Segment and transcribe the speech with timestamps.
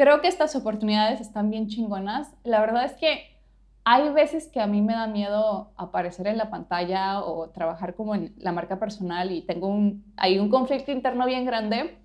[0.00, 2.34] creo que estas oportunidades están bien chingonas.
[2.42, 3.36] La verdad es que
[3.84, 8.14] hay veces que a mí me da miedo aparecer en la pantalla o trabajar como
[8.14, 11.98] en la marca personal y tengo un, hay un conflicto interno bien grande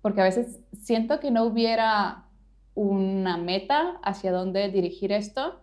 [0.00, 2.26] porque a veces siento que no hubiera
[2.76, 5.60] una meta hacia dónde dirigir esto,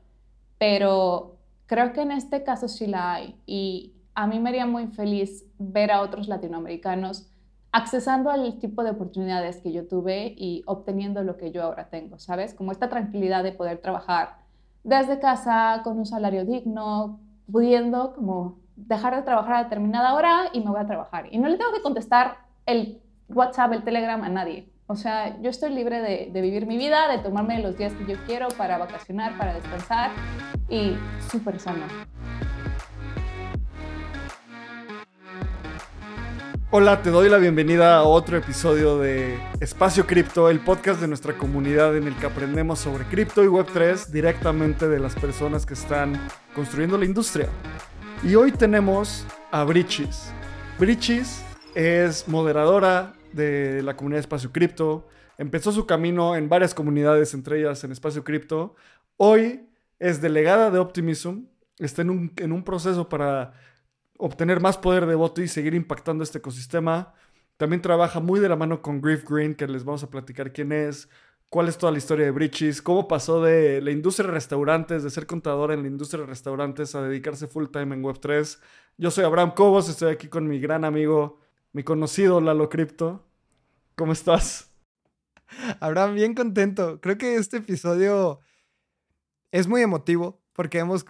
[0.58, 4.88] pero creo que en este caso sí la hay y a mí me haría muy
[4.88, 7.32] feliz ver a otros latinoamericanos
[7.78, 12.18] accesando al tipo de oportunidades que yo tuve y obteniendo lo que yo ahora tengo,
[12.18, 12.56] ¿sabes?
[12.56, 14.38] Como esta tranquilidad de poder trabajar
[14.84, 17.20] desde casa, con un salario digno,
[17.52, 21.28] pudiendo como dejar de trabajar a determinada hora y me voy a trabajar.
[21.30, 23.00] Y no le tengo que contestar el
[23.30, 24.72] WhatsApp, el Telegram a nadie.
[24.88, 28.12] O sea, yo estoy libre de, de vivir mi vida, de tomarme los días que
[28.12, 30.10] yo quiero para vacacionar, para descansar
[30.68, 30.96] y
[31.30, 31.86] súper sano.
[36.70, 41.38] Hola, te doy la bienvenida a otro episodio de Espacio Cripto, el podcast de nuestra
[41.38, 46.20] comunidad en el que aprendemos sobre cripto y Web3 directamente de las personas que están
[46.54, 47.48] construyendo la industria.
[48.22, 50.34] Y hoy tenemos a Brichis.
[50.78, 51.42] Brichis
[51.74, 55.08] es moderadora de la comunidad Espacio Cripto.
[55.38, 58.76] Empezó su camino en varias comunidades, entre ellas en Espacio Cripto.
[59.16, 61.46] Hoy es delegada de Optimism.
[61.80, 63.54] Está en un, en un proceso para
[64.18, 67.14] obtener más poder de voto y seguir impactando este ecosistema.
[67.58, 70.72] También trabaja muy de la mano con Griff Green, que les vamos a platicar quién
[70.72, 71.10] es,
[71.50, 75.10] cuál es toda la historia de Bridges, cómo pasó de la industria de restaurantes, de
[75.10, 78.60] ser contador en la industria de restaurantes, a dedicarse full time en Web3.
[78.98, 81.40] Yo soy Abraham Cobos, estoy aquí con mi gran amigo,
[81.74, 83.26] mi conocido Lalo Crypto.
[83.96, 84.72] ¿Cómo estás?
[85.80, 87.00] Abraham, bien contento.
[87.02, 88.40] Creo que este episodio
[89.52, 91.06] es muy emotivo porque hemos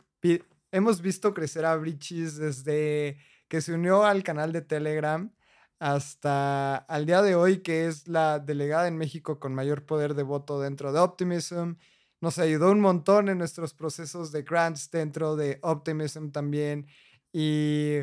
[0.71, 5.31] hemos visto crecer a Brichis desde que se unió al canal de Telegram
[5.79, 10.23] hasta al día de hoy, que es la delegada en México con mayor poder de
[10.23, 11.73] voto dentro de Optimism.
[12.19, 16.87] Nos ayudó un montón en nuestros procesos de grants dentro de Optimism también.
[17.31, 17.99] Y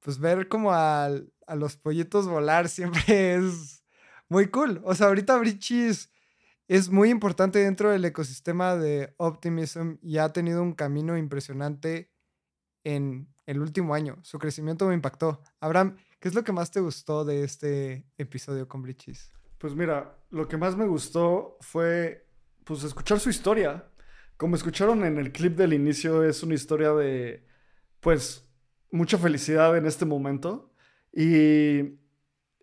[0.00, 3.84] pues ver como a, a los pollitos volar siempre es
[4.28, 4.80] muy cool.
[4.84, 6.10] O sea, ahorita Brichis
[6.68, 12.10] es muy importante dentro del ecosistema de Optimism y ha tenido un camino impresionante
[12.84, 14.18] en el último año.
[14.22, 15.42] Su crecimiento me impactó.
[15.60, 19.32] Abraham, ¿qué es lo que más te gustó de este episodio con Bridges?
[19.58, 22.26] Pues mira, lo que más me gustó fue
[22.64, 23.88] pues escuchar su historia.
[24.36, 27.46] Como escucharon en el clip del inicio, es una historia de
[28.00, 28.48] pues
[28.90, 30.72] mucha felicidad en este momento
[31.12, 31.98] y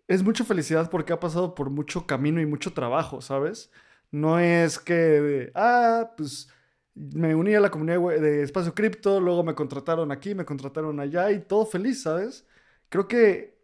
[0.08, 3.70] es mucha felicidad porque ha pasado por mucho camino y mucho trabajo, ¿sabes?
[4.10, 6.48] No es que, ah, pues
[6.94, 11.30] me uní a la comunidad de Espacio Cripto, luego me contrataron aquí, me contrataron allá
[11.30, 12.46] y todo feliz, ¿sabes?
[12.88, 13.58] Creo que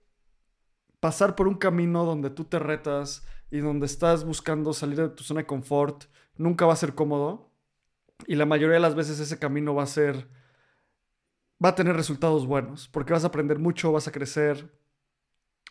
[1.01, 5.25] pasar por un camino donde tú te retas y donde estás buscando salir de tu
[5.25, 6.05] zona de confort
[6.37, 7.51] nunca va a ser cómodo
[8.27, 10.29] y la mayoría de las veces ese camino va a ser
[11.65, 14.73] va a tener resultados buenos porque vas a aprender mucho, vas a crecer.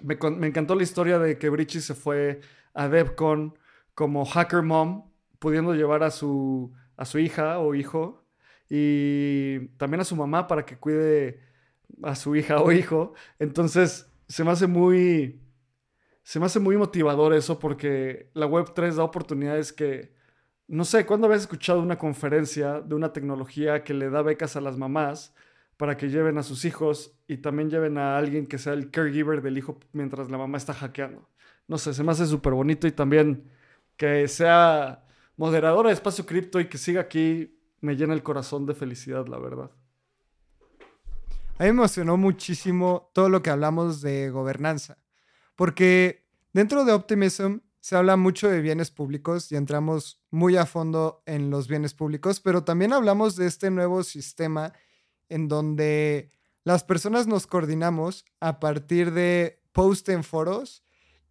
[0.01, 2.41] Me, me encantó la historia de que Brichi se fue
[2.73, 3.57] a DevCon
[3.95, 8.25] como hacker mom, pudiendo llevar a su, a su hija o hijo
[8.69, 11.41] y también a su mamá para que cuide
[12.03, 13.13] a su hija o hijo.
[13.39, 15.41] Entonces, se me hace muy
[16.23, 20.15] se me hace muy motivador eso porque la web 3 da oportunidades que
[20.67, 24.61] no sé, ¿cuándo habías escuchado una conferencia de una tecnología que le da becas a
[24.61, 25.35] las mamás
[25.77, 29.43] para que lleven a sus hijos y también lleven a alguien que sea el caregiver
[29.43, 31.29] del hijo mientras la mamá está hackeando?
[31.67, 33.51] No sé, se me hace súper bonito y también
[33.97, 35.05] que sea
[35.37, 39.37] moderadora de Espacio Cripto y que siga aquí me llena el corazón de felicidad, la
[39.37, 39.71] verdad.
[41.57, 44.97] A mí me emocionó muchísimo todo lo que hablamos de gobernanza,
[45.55, 51.21] porque dentro de Optimism se habla mucho de bienes públicos y entramos muy a fondo
[51.25, 54.73] en los bienes públicos, pero también hablamos de este nuevo sistema
[55.29, 56.31] en donde
[56.63, 60.83] las personas nos coordinamos a partir de post en foros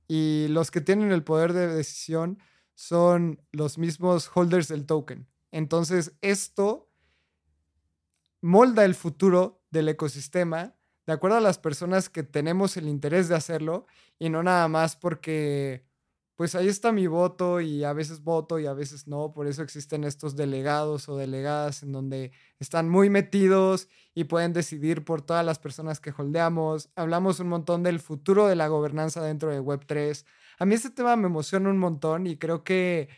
[0.06, 2.38] y los que tienen el poder de decisión
[2.74, 5.28] son los mismos holders del token.
[5.50, 6.90] Entonces, esto
[8.40, 10.74] molda el futuro del ecosistema
[11.06, 13.86] de acuerdo a las personas que tenemos el interés de hacerlo
[14.18, 15.84] y no nada más porque
[16.36, 19.62] pues ahí está mi voto y a veces voto y a veces no, por eso
[19.62, 25.46] existen estos delegados o delegadas en donde están muy metidos y pueden decidir por todas
[25.46, 26.90] las personas que holdeamos.
[26.96, 30.24] Hablamos un montón del futuro de la gobernanza dentro de Web3.
[30.58, 33.08] A mí este tema me emociona un montón y creo que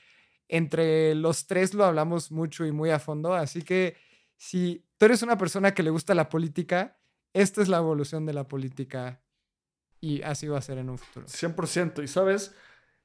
[0.48, 3.96] entre los tres lo hablamos mucho y muy a fondo, así que
[4.36, 6.98] si tú eres una persona que le gusta la política,
[7.32, 9.20] esta es la evolución de la política
[10.00, 11.26] y así va a ser en un futuro.
[11.26, 12.02] 100%.
[12.02, 12.54] Y sabes,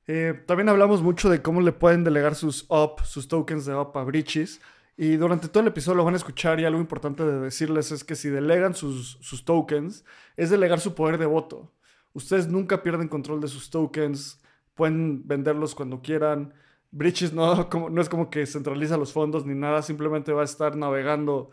[0.07, 3.95] Eh, también hablamos mucho de cómo le pueden delegar sus UP, sus tokens de UP
[3.95, 4.59] a Breaches.
[4.97, 8.03] Y durante todo el episodio lo van a escuchar y algo importante de decirles es
[8.03, 10.03] que si delegan sus, sus tokens,
[10.37, 11.71] es delegar su poder de voto.
[12.13, 14.41] Ustedes nunca pierden control de sus tokens,
[14.73, 16.53] pueden venderlos cuando quieran.
[16.91, 20.75] Breaches no, no es como que centraliza los fondos ni nada, simplemente va a estar
[20.75, 21.51] navegando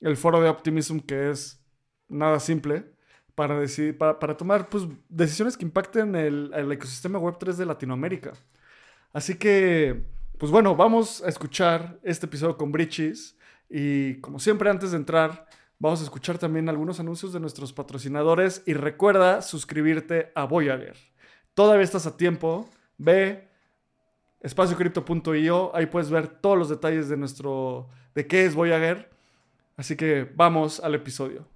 [0.00, 1.62] el foro de Optimism que es
[2.08, 2.92] nada simple
[3.34, 8.32] para, decidir, para, tomar pues, decisiones que impacten el, el ecosistema Web3 de Latinoamérica.
[9.12, 10.04] Así que,
[10.38, 13.36] pues bueno, vamos a escuchar este episodio con Breaches
[13.70, 15.46] y como siempre antes de entrar,
[15.78, 20.96] vamos a escuchar también algunos anuncios de nuestros patrocinadores y recuerda suscribirte a Voyager.
[21.54, 23.48] Todavía estás a tiempo, ve
[24.40, 29.10] espaciocrypto.io, ahí puedes ver todos los detalles de nuestro de qué es Voyager.
[29.76, 31.46] Así que vamos al episodio.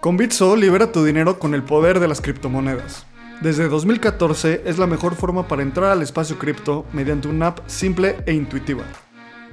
[0.00, 3.06] Con Bitso libera tu dinero con el poder de las criptomonedas.
[3.40, 8.16] Desde 2014 es la mejor forma para entrar al espacio cripto mediante una app simple
[8.26, 8.84] e intuitiva.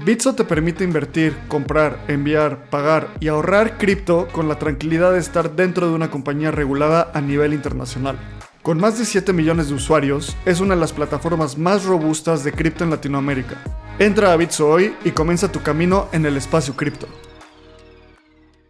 [0.05, 5.55] Bitso te permite invertir, comprar, enviar, pagar y ahorrar cripto con la tranquilidad de estar
[5.55, 8.19] dentro de una compañía regulada a nivel internacional.
[8.63, 12.51] Con más de 7 millones de usuarios, es una de las plataformas más robustas de
[12.51, 13.55] cripto en Latinoamérica.
[13.97, 17.07] Entra a Bitso hoy y comienza tu camino en el espacio cripto.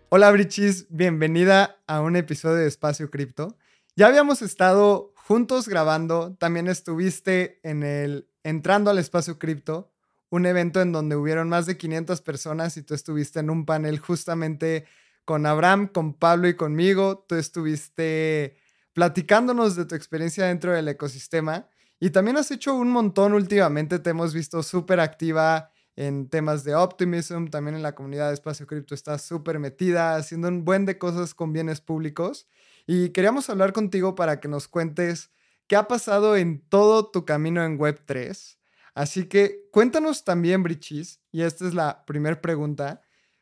[0.09, 3.57] Hola Brichis, bienvenida a un episodio de Espacio Cripto.
[3.95, 9.92] Ya habíamos estado juntos grabando, también estuviste en el Entrando al Espacio Cripto,
[10.33, 13.99] un evento en donde hubieron más de 500 personas y tú estuviste en un panel
[13.99, 14.85] justamente
[15.25, 17.23] con Abraham, con Pablo y conmigo.
[17.29, 18.57] Tú estuviste
[18.93, 21.67] platicándonos de tu experiencia dentro del ecosistema
[21.99, 23.99] y también has hecho un montón últimamente.
[23.99, 28.65] Te hemos visto súper activa en temas de optimism, también en la comunidad de Espacio
[28.65, 32.47] Cripto estás súper metida, haciendo un buen de cosas con bienes públicos.
[32.87, 35.29] Y queríamos hablar contigo para que nos cuentes
[35.67, 38.57] qué ha pasado en todo tu camino en Web3
[38.93, 43.01] Así que cuéntanos también, Brichis, y esta es la primera pregunta,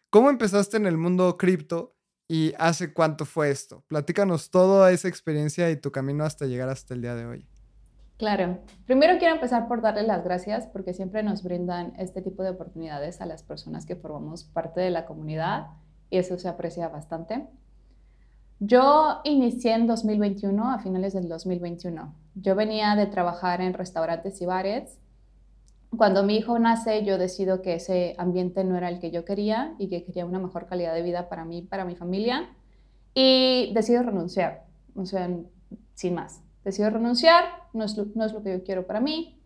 [0.10, 1.96] ¿cómo empezaste en el mundo cripto
[2.28, 3.84] y hace cuánto fue esto?
[3.88, 7.48] Platícanos toda esa experiencia y tu camino hasta llegar hasta el día de hoy.
[8.18, 8.60] Claro.
[8.86, 13.20] Primero quiero empezar por darle las gracias porque siempre nos brindan este tipo de oportunidades
[13.20, 15.68] a las personas que formamos parte de la comunidad
[16.12, 17.48] y eso se aprecia bastante.
[18.60, 22.16] Yo inicié en 2021, a finales del 2021.
[22.36, 25.01] Yo venía de trabajar en restaurantes y bares
[25.98, 29.76] cuando mi hijo nace, yo decido que ese ambiente no era el que yo quería
[29.78, 32.50] y que quería una mejor calidad de vida para mí, para mi familia.
[33.14, 34.66] Y decido renunciar,
[34.96, 35.30] o sea,
[35.94, 36.42] sin más.
[36.64, 37.44] Decido renunciar,
[37.74, 39.38] no es, no es lo que yo quiero para mí.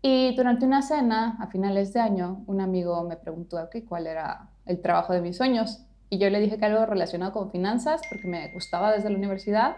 [0.00, 4.50] Y durante una cena, a finales de año, un amigo me preguntó okay, cuál era
[4.66, 5.84] el trabajo de mis sueños.
[6.08, 9.76] Y yo le dije que algo relacionado con finanzas, porque me gustaba desde la universidad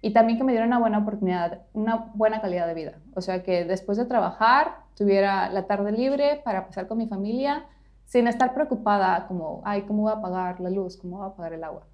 [0.00, 2.98] y también que me diera una buena oportunidad, una buena calidad de vida.
[3.14, 7.66] O sea, que después de trabajar tuviera la tarde libre para pasar con mi familia
[8.04, 10.96] sin estar preocupada como, ay, ¿cómo voy a pagar la luz?
[10.96, 11.86] ¿Cómo voy a pagar el agua?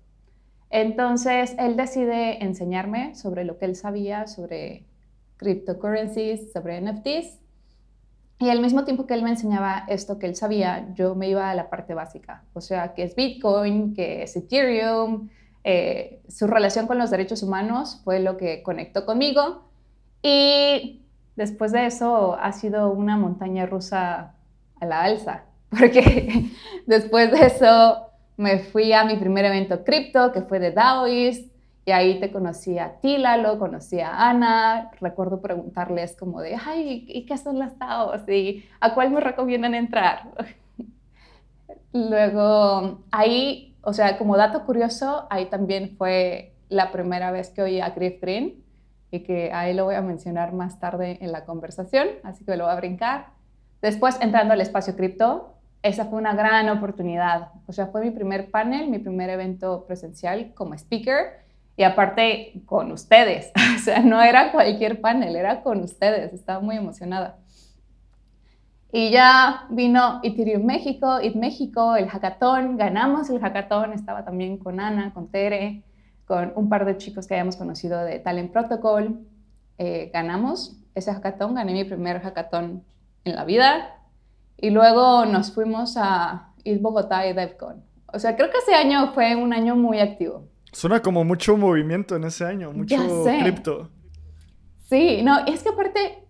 [0.70, 4.84] Entonces, él decide enseñarme sobre lo que él sabía sobre
[5.36, 7.38] cryptocurrencies, sobre NFTs.
[8.40, 11.50] Y al mismo tiempo que él me enseñaba esto que él sabía, yo me iba
[11.50, 15.28] a la parte básica, o sea, que es Bitcoin, que es Ethereum,
[15.64, 19.64] eh, su relación con los derechos humanos fue lo que conectó conmigo
[20.22, 21.02] y
[21.38, 24.34] después de eso ha sido una montaña rusa
[24.80, 26.50] a la alza, porque
[26.86, 31.50] después de eso me fui a mi primer evento cripto, que fue de Daoist,
[31.86, 37.06] y ahí te conocí a Tila, lo conocí a Ana, recuerdo preguntarles como de, ay,
[37.08, 38.28] ¿y qué son las DAOs?
[38.28, 40.28] ¿Y a cuál me recomiendan entrar?
[41.94, 47.80] Luego, ahí o sea, como dato curioso, ahí también fue la primera vez que oí
[47.80, 48.62] a Griff Green
[49.10, 52.64] y que ahí lo voy a mencionar más tarde en la conversación, así que lo
[52.64, 53.26] voy a brincar.
[53.80, 57.52] Después, entrando al espacio cripto, esa fue una gran oportunidad.
[57.66, 61.46] O sea, fue mi primer panel, mi primer evento presencial como speaker
[61.76, 63.52] y aparte con ustedes.
[63.78, 66.32] O sea, no era cualquier panel, era con ustedes.
[66.32, 67.38] Estaba muy emocionada.
[68.90, 74.80] Y ya vino Ethereum México, IT México, el hackathon, ganamos el hackathon, estaba también con
[74.80, 75.84] Ana, con Tere,
[76.28, 79.18] con un par de chicos que habíamos conocido de Talent Protocol.
[79.78, 82.84] Eh, ganamos ese hackathon, gané mi primer hackathon
[83.24, 83.96] en la vida.
[84.58, 87.82] Y luego nos fuimos a IT Bogotá y DevCon.
[88.12, 90.44] O sea, creo que ese año fue un año muy activo.
[90.70, 92.96] Suena como mucho movimiento en ese año, mucho
[93.40, 93.88] cripto.
[94.84, 96.24] Sí, no, es que aparte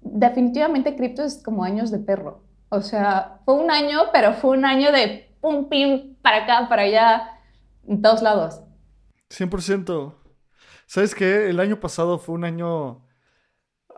[0.00, 2.42] definitivamente cripto es como años de perro.
[2.68, 6.82] O sea, fue un año, pero fue un año de pum, pim, para acá, para
[6.82, 7.30] allá,
[7.88, 8.60] en todos lados.
[9.36, 10.14] 100%.
[10.86, 11.48] ¿Sabes qué?
[11.48, 13.04] El año pasado fue un año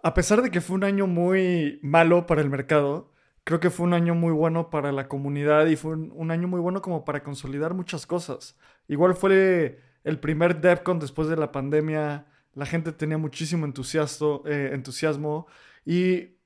[0.07, 3.13] a pesar de que fue un año muy malo para el mercado,
[3.43, 6.61] creo que fue un año muy bueno para la comunidad y fue un, año muy
[6.61, 8.57] bueno como para consolidar muchas cosas.
[8.87, 15.49] Igual fue el primer DevCon después de la pandemia, la gente tenía muchísimo eh, entusiasmo
[15.85, 16.37] y,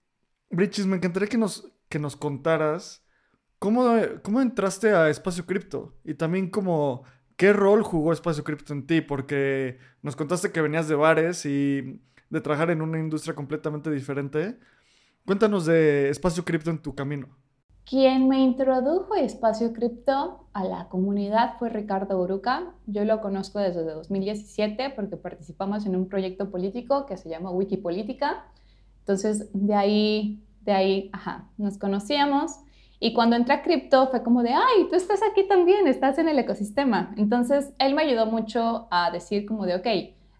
[0.49, 3.05] Brichis, me encantaría que nos, que nos contaras
[3.59, 7.05] cómo, cómo entraste a Espacio Cripto y también como
[7.41, 11.99] qué rol jugó Espacio Cripto en ti, porque nos contaste que venías de bares y
[12.29, 14.59] de trabajar en una industria completamente diferente.
[15.25, 17.29] Cuéntanos de Espacio Cripto en tu camino.
[17.87, 22.75] Quien me introdujo Espacio Cripto a la comunidad fue Ricardo Uruca.
[22.85, 28.45] Yo lo conozco desde 2017 porque participamos en un proyecto político que se llama Wikipolítica.
[28.99, 32.61] Entonces, de ahí, de ahí, ajá, nos conocíamos.
[33.03, 36.29] Y cuando entré a cripto fue como de, ay, tú estás aquí también, estás en
[36.29, 37.15] el ecosistema.
[37.17, 39.87] Entonces, él me ayudó mucho a decir como de, ok,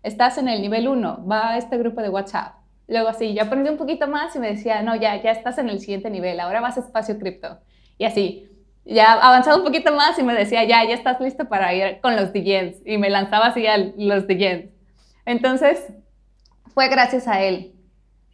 [0.03, 2.57] estás en el nivel 1, va a este grupo de WhatsApp.
[2.87, 5.71] Luego así, yo aprendí un poquito más y me decía, no, ya, ya estás en
[5.71, 7.59] el siguiente nivel, ahora vas a espacio cripto.
[7.97, 8.51] Y así,
[8.85, 12.15] ya avanzado un poquito más y me decía, ya, ya estás listo para ir con
[12.15, 12.83] los DJs.
[12.85, 14.69] Y me lanzaba así a los DJs.
[15.25, 15.95] Entonces,
[16.75, 17.75] fue gracias a él.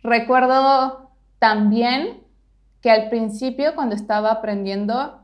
[0.03, 2.26] Recuerdo también
[2.87, 5.19] que al principio, cuando estaba aprendiendo,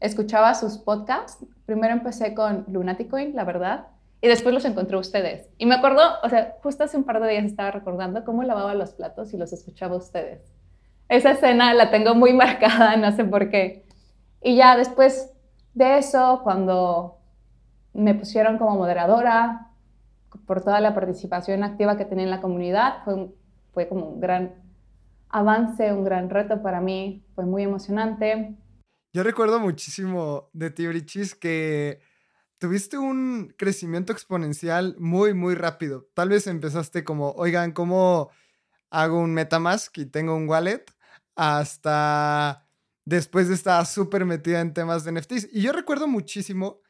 [0.00, 1.46] escuchaba sus podcasts.
[1.64, 3.86] Primero empecé con Lunaticoin, la verdad,
[4.20, 5.48] y después los encontré ustedes.
[5.56, 8.74] Y me acuerdo, o sea, justo hace un par de días estaba recordando cómo lavaba
[8.74, 10.40] los platos y los escuchaba ustedes.
[11.08, 13.86] Esa escena la tengo muy marcada, no sé por qué.
[14.42, 15.30] Y ya después
[15.72, 17.18] de eso, cuando
[17.92, 19.68] me pusieron como moderadora
[20.48, 23.28] por toda la participación activa que tenía en la comunidad, fue,
[23.72, 24.63] fue como un gran
[25.34, 28.56] avance, un gran reto para mí, fue muy emocionante.
[29.12, 32.00] Yo recuerdo muchísimo de ti, Brichis, que
[32.58, 36.08] tuviste un crecimiento exponencial muy, muy rápido.
[36.14, 38.30] Tal vez empezaste como, oigan, ¿cómo
[38.90, 40.84] hago un Metamask y tengo un wallet?
[41.34, 42.68] Hasta
[43.04, 45.48] después de estar súper metida en temas de NFTs.
[45.52, 46.80] Y yo recuerdo muchísimo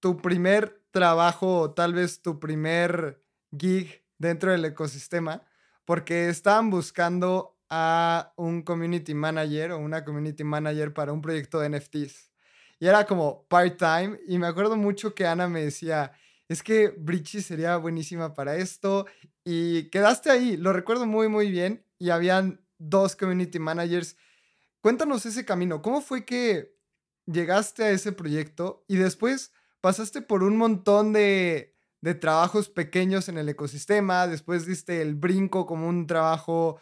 [0.00, 3.22] tu primer trabajo, tal vez tu primer
[3.56, 5.44] gig dentro del ecosistema,
[5.84, 11.70] porque estaban buscando a un community manager o una community manager para un proyecto de
[11.70, 12.30] NFTs.
[12.78, 14.18] Y era como part-time.
[14.26, 16.12] Y me acuerdo mucho que Ana me decía,
[16.48, 19.06] es que Bridgie sería buenísima para esto.
[19.44, 21.84] Y quedaste ahí, lo recuerdo muy, muy bien.
[21.98, 24.16] Y habían dos community managers.
[24.80, 25.82] Cuéntanos ese camino.
[25.82, 26.76] ¿Cómo fue que
[27.26, 33.38] llegaste a ese proyecto y después pasaste por un montón de, de trabajos pequeños en
[33.38, 34.26] el ecosistema?
[34.26, 36.78] Después diste el brinco como un trabajo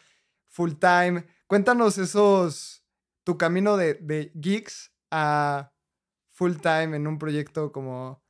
[0.55, 1.25] full time.
[1.49, 2.85] Cuéntanos esos,
[3.25, 5.73] tu camino de, de geeks a
[6.31, 8.23] full time en un proyecto como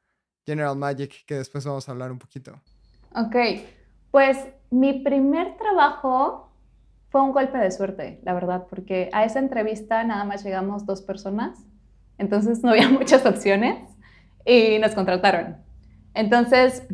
[0.46, 2.60] General Magic, que después vamos a hablar un poquito.
[3.14, 3.36] Ok,
[4.10, 4.38] pues
[4.70, 6.50] mi primer trabajo
[7.10, 11.02] fue un golpe de suerte, la verdad, porque a esa entrevista nada más llegamos dos
[11.02, 11.66] personas,
[12.16, 13.78] entonces no había muchas opciones
[14.46, 15.58] y nos contrataron.
[16.14, 16.86] Entonces,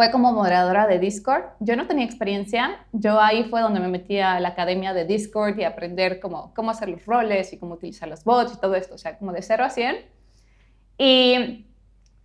[0.00, 1.42] fue como moderadora de Discord.
[1.58, 5.58] Yo no tenía experiencia, yo ahí fue donde me metí a la academia de Discord
[5.58, 8.94] y aprender cómo, cómo hacer los roles y cómo utilizar los bots y todo esto,
[8.94, 9.96] o sea, como de 0 a 100.
[10.96, 11.66] Y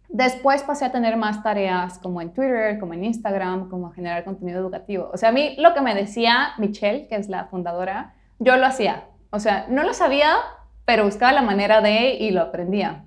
[0.08, 4.62] después pasé a tener más tareas como en Twitter, como en Instagram, como generar contenido
[4.62, 5.10] educativo.
[5.14, 8.68] O sea, a mí lo que me decía Michelle, que es la fundadora, yo lo
[8.68, 9.04] hacía.
[9.32, 10.34] O sea, no lo sabía,
[10.86, 13.04] pero buscaba la manera de y lo aprendía.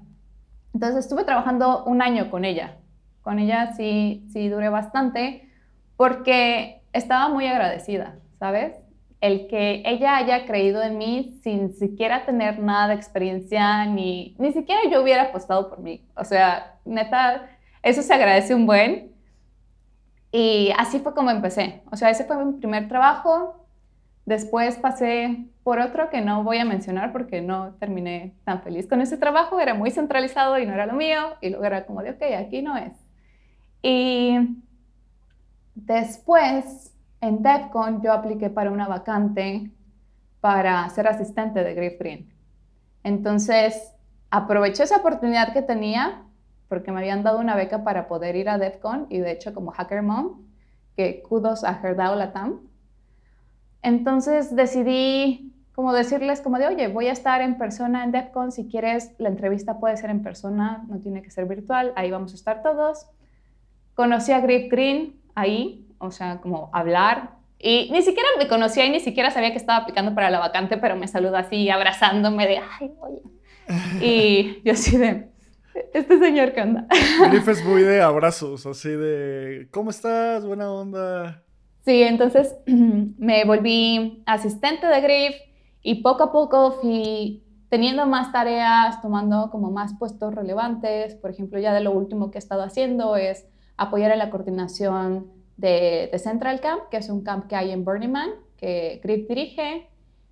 [0.74, 2.74] Entonces estuve trabajando un año con ella
[3.22, 5.48] con ella sí, sí duré bastante
[5.96, 8.76] porque estaba muy agradecida, ¿sabes?
[9.20, 14.52] El que ella haya creído en mí sin siquiera tener nada de experiencia, ni, ni
[14.52, 16.06] siquiera yo hubiera apostado por mí.
[16.14, 17.48] O sea, neta,
[17.82, 19.12] eso se agradece un buen.
[20.30, 21.82] Y así fue como empecé.
[21.90, 23.66] O sea, ese fue mi primer trabajo.
[24.26, 29.00] Después pasé por otro que no voy a mencionar porque no terminé tan feliz con
[29.00, 29.58] ese trabajo.
[29.58, 31.36] Era muy centralizado y no era lo mío.
[31.40, 33.07] Y luego era como de, ok, aquí no es.
[33.82, 34.58] Y
[35.74, 39.70] después, en DevCon, yo apliqué para una vacante
[40.40, 42.32] para ser asistente de Griff Green.
[43.02, 43.92] Entonces,
[44.30, 46.24] aproveché esa oportunidad que tenía
[46.68, 49.70] porque me habían dado una beca para poder ir a DevCon y de hecho como
[49.72, 50.42] Hacker Mom,
[50.96, 52.60] que kudos a Herdao Latam.
[53.82, 58.68] Entonces decidí como decirles como de, oye, voy a estar en persona en DevCon, si
[58.68, 62.34] quieres la entrevista puede ser en persona, no tiene que ser virtual, ahí vamos a
[62.34, 63.06] estar todos.
[63.98, 67.30] Conocí a Grip Green ahí, o sea, como hablar.
[67.58, 70.76] Y ni siquiera me conocía y ni siquiera sabía que estaba aplicando para la vacante,
[70.76, 73.22] pero me saludó así, abrazándome de, ay, oye.
[74.00, 75.30] Y yo así de,
[75.92, 76.86] este señor, ¿qué onda?
[77.28, 80.46] Griff es muy de abrazos, así de, ¿cómo estás?
[80.46, 81.42] Buena onda.
[81.84, 85.34] Sí, entonces me volví asistente de Griff
[85.82, 91.16] y poco a poco fui teniendo más tareas, tomando como más puestos relevantes.
[91.16, 95.32] Por ejemplo, ya de lo último que he estado haciendo es apoyar en la coordinación
[95.56, 99.88] de, Central Camp, que es un camp que hay en Burning Man, que Griff dirige.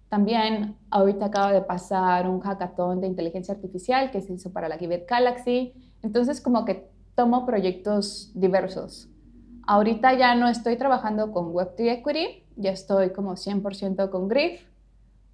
[0.09, 4.77] También ahorita acaba de pasar un hackathon de inteligencia artificial que se hizo para la
[4.77, 5.73] Givet Galaxy.
[6.03, 9.09] Entonces, como que tomo proyectos diversos.
[9.67, 14.63] Ahorita ya no estoy trabajando con Web3 Equity, ya estoy como 100% con Griff,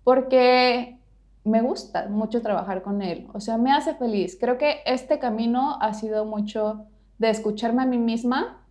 [0.04, 0.99] porque
[1.45, 3.26] me gusta mucho trabajar con él.
[3.35, 4.38] O sea, me hace feliz.
[4.40, 6.87] Creo que este camino ha sido mucho
[7.23, 8.67] de escucharme a mí misma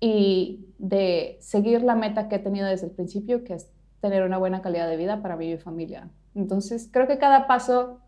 [0.00, 4.36] y de seguir la meta que he tenido desde el principio, que es tener una
[4.36, 6.10] buena calidad de vida para mí y mi familia.
[6.34, 8.00] Entonces, creo que cada paso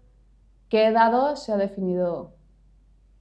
[0.69, 2.35] que he dado se ha definido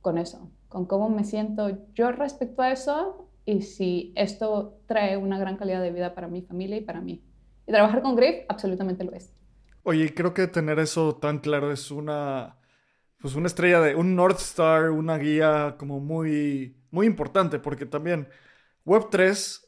[0.01, 5.38] con eso, con cómo me siento yo respecto a eso y si esto trae una
[5.38, 7.24] gran calidad de vida para mi familia y para mí.
[7.67, 9.31] Y trabajar con Griff absolutamente lo es.
[9.83, 12.57] Oye, creo que tener eso tan claro es una,
[13.19, 18.29] pues una estrella de, un North Star, una guía como muy, muy importante, porque también
[18.86, 19.67] Web3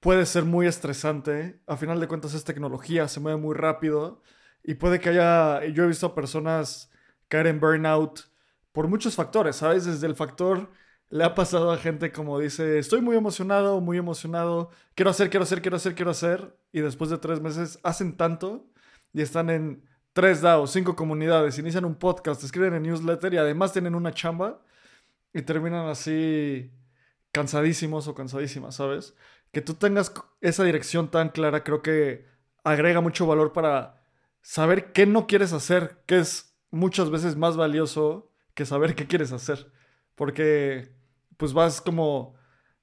[0.00, 1.60] puede ser muy estresante.
[1.66, 4.22] A final de cuentas es tecnología, se mueve muy rápido
[4.62, 6.90] y puede que haya, yo he visto a personas
[7.28, 8.30] caer en burnout
[8.72, 9.84] por muchos factores, ¿sabes?
[9.84, 10.70] Desde el factor,
[11.10, 15.44] le ha pasado a gente como dice, estoy muy emocionado, muy emocionado, quiero hacer, quiero
[15.44, 18.66] hacer, quiero hacer, quiero hacer, y después de tres meses hacen tanto
[19.12, 23.72] y están en tres DAOs, cinco comunidades, inician un podcast, escriben en newsletter y además
[23.72, 24.60] tienen una chamba
[25.32, 26.70] y terminan así
[27.32, 29.14] cansadísimos o cansadísimas, ¿sabes?
[29.52, 32.26] Que tú tengas esa dirección tan clara creo que
[32.64, 34.02] agrega mucho valor para
[34.42, 39.32] saber qué no quieres hacer, que es muchas veces más valioso que saber qué quieres
[39.32, 39.72] hacer.
[40.14, 40.94] Porque
[41.36, 42.34] pues vas como,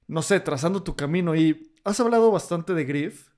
[0.06, 3.28] no sé, trazando tu camino y has hablado bastante de Griff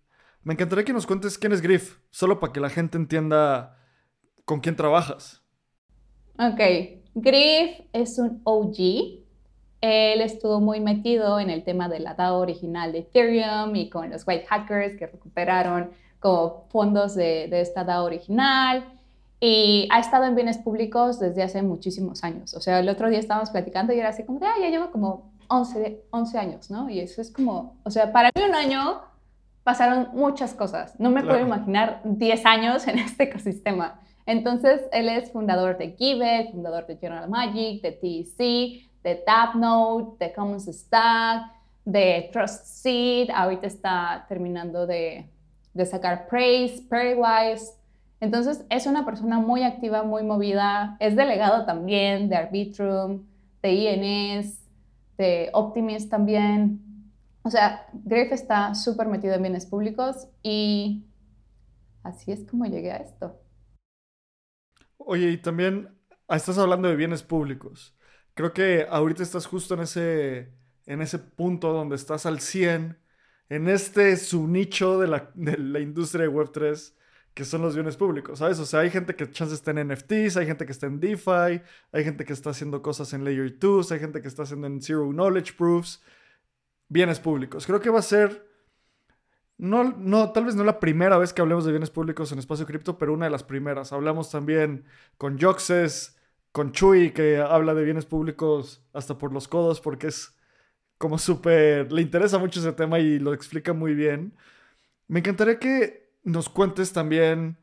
[0.43, 3.79] me encantaría que nos cuentes quién es Griff, solo para que la gente entienda
[4.51, 5.45] con quién trabajas.
[6.37, 6.61] Ok,
[7.15, 9.23] Griff es un OG.
[9.81, 14.11] Él estuvo muy metido en el tema de la DAO original de Ethereum y con
[14.11, 18.93] los white hackers que recuperaron como fondos de, de esta DAO original.
[19.39, 22.53] Y ha estado en bienes públicos desde hace muchísimos años.
[22.55, 24.91] O sea, el otro día estábamos platicando y era así como de, ah, ya llevo
[24.91, 26.91] como 11, 11 años, ¿no?
[26.91, 29.01] Y eso es como, o sea, para mí un año
[29.63, 30.99] pasaron muchas cosas.
[30.99, 34.01] No me puedo imaginar 10 años en este ecosistema.
[34.27, 40.33] Entonces, él es fundador de Giveth, fundador de General Magic, de TEC, de Tapnote, de
[40.33, 41.53] Commons Stack,
[41.85, 43.31] de Trust Seed.
[43.35, 45.29] Ahorita está terminando de,
[45.75, 47.73] de sacar Praise, Pairwise.
[48.21, 50.97] Entonces, es una persona muy activa, muy movida.
[51.01, 53.25] Es delegado también de Arbitrum,
[53.63, 54.61] de INS,
[55.17, 56.81] de Optimist también.
[57.43, 61.05] O sea, Griff está súper metido en bienes públicos y
[62.03, 63.41] así es como llegué a esto.
[65.07, 65.89] Oye, y también
[66.29, 67.97] ah, estás hablando de bienes públicos.
[68.35, 70.53] Creo que ahorita estás justo en ese,
[70.87, 72.99] en ese punto donde estás al 100,
[73.49, 76.95] en este subnicho de la, de la industria de Web3,
[77.35, 78.59] que son los bienes públicos, ¿sabes?
[78.59, 81.63] O sea, hay gente que chance está en NFTs, hay gente que está en DeFi,
[81.93, 84.83] hay gente que está haciendo cosas en Layer 2, hay gente que está haciendo en
[84.83, 86.03] Zero Knowledge Proofs
[86.89, 87.67] bienes públicos.
[87.67, 88.50] Creo que va a ser,
[89.61, 92.65] no, no, tal vez no la primera vez que hablemos de bienes públicos en espacio
[92.65, 93.93] cripto, pero una de las primeras.
[93.93, 94.87] Hablamos también
[95.19, 96.17] con Joxes,
[96.51, 100.35] con Chuy, que habla de bienes públicos hasta por los codos, porque es
[100.97, 104.35] como súper, le interesa mucho ese tema y lo explica muy bien.
[105.09, 107.59] Me encantaría que nos cuentes también,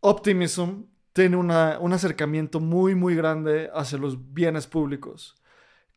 [0.00, 5.36] Optimism tiene una, un acercamiento muy, muy grande hacia los bienes públicos.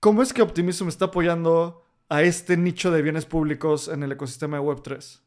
[0.02, 1.83] ¿Cómo es que Optimism está apoyando
[2.14, 5.20] a este nicho de bienes públicos en el ecosistema de Web3?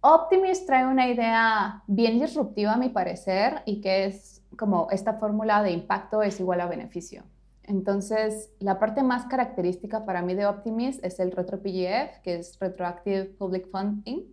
[0.00, 5.62] Optimist trae una idea bien disruptiva a mi parecer y que es como esta fórmula
[5.62, 7.22] de impacto es igual a beneficio.
[7.62, 13.26] Entonces, la parte más característica para mí de Optimist es el RetroPGF, que es Retroactive
[13.38, 14.24] Public Funding,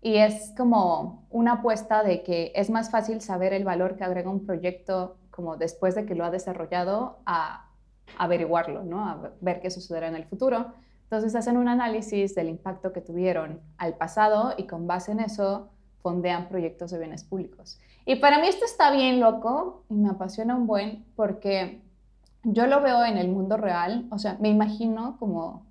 [0.00, 4.30] y es como una apuesta de que es más fácil saber el valor que agrega
[4.30, 7.65] un proyecto como después de que lo ha desarrollado a
[8.18, 9.08] averiguarlo, ¿no?
[9.08, 10.72] A ver qué sucederá en el futuro.
[11.04, 15.68] Entonces hacen un análisis del impacto que tuvieron al pasado y con base en eso
[16.02, 17.78] fondean proyectos de bienes públicos.
[18.04, 21.82] Y para mí esto está bien loco y me apasiona un buen porque
[22.44, 25.66] yo lo veo en el mundo real, o sea, me imagino como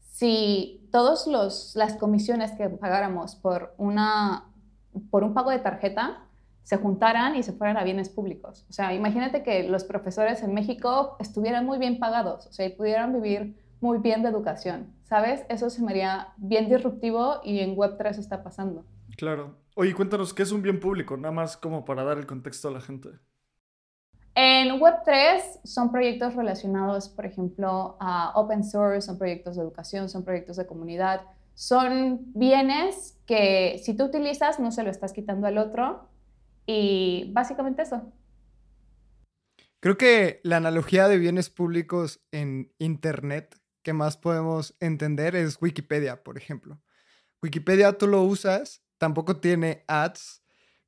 [0.00, 1.26] si todas
[1.74, 4.44] las comisiones que pagáramos por, una,
[5.10, 6.27] por un pago de tarjeta
[6.68, 8.66] se juntaran y se fueran a bienes públicos.
[8.68, 12.74] O sea, imagínate que los profesores en México estuvieran muy bien pagados, o sea, y
[12.74, 15.46] pudieran vivir muy bien de educación, ¿sabes?
[15.48, 18.84] Eso se me haría bien disruptivo y en Web3 está pasando.
[19.16, 19.54] Claro.
[19.76, 21.16] Oye, cuéntanos, ¿qué es un bien público?
[21.16, 23.08] Nada más como para dar el contexto a la gente.
[24.34, 30.22] En Web3 son proyectos relacionados, por ejemplo, a open source, son proyectos de educación, son
[30.22, 31.22] proyectos de comunidad,
[31.54, 36.08] son bienes que si tú utilizas no se lo estás quitando al otro
[36.68, 38.12] y básicamente eso.
[39.80, 46.22] Creo que la analogía de bienes públicos en Internet que más podemos entender es Wikipedia,
[46.22, 46.80] por ejemplo.
[47.42, 50.42] Wikipedia tú lo usas, tampoco tiene ads,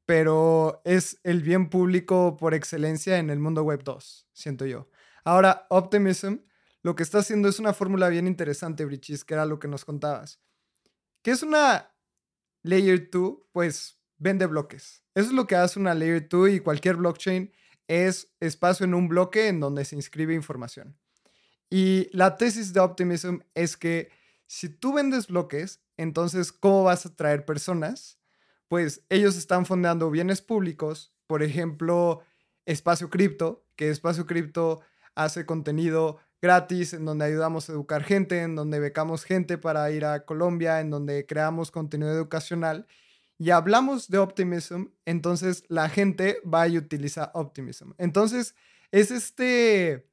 [0.05, 4.91] pero es el bien público por excelencia en el mundo web 2, siento yo.
[5.25, 6.41] Ahora, Optimism
[6.83, 9.85] lo que está haciendo es una fórmula bien interesante, Brichis, que era lo que nos
[9.85, 10.43] contabas.
[11.23, 11.95] ¿Qué es una
[12.63, 13.35] Layer 2?
[13.53, 15.03] Pues vende bloques.
[15.17, 17.53] Eso es lo que hace una Layer 2 y cualquier blockchain
[17.89, 20.97] es espacio en un bloque en donde se inscribe información.
[21.69, 24.13] Y la tesis de Optimism es que
[24.47, 28.21] si tú vendes bloques, entonces, ¿cómo vas a traer personas?
[28.71, 32.23] pues ellos están fondeando bienes públicos, por ejemplo,
[32.67, 34.81] Espacio Cripto, que Espacio Cripto
[35.17, 40.05] hace contenido gratis, en donde ayudamos a educar gente, en donde becamos gente para ir
[40.05, 42.87] a Colombia, en donde creamos contenido educacional
[43.41, 47.93] y hablamos de Optimism, entonces la gente va y utiliza Optimism.
[47.97, 48.55] Entonces,
[48.91, 50.07] es este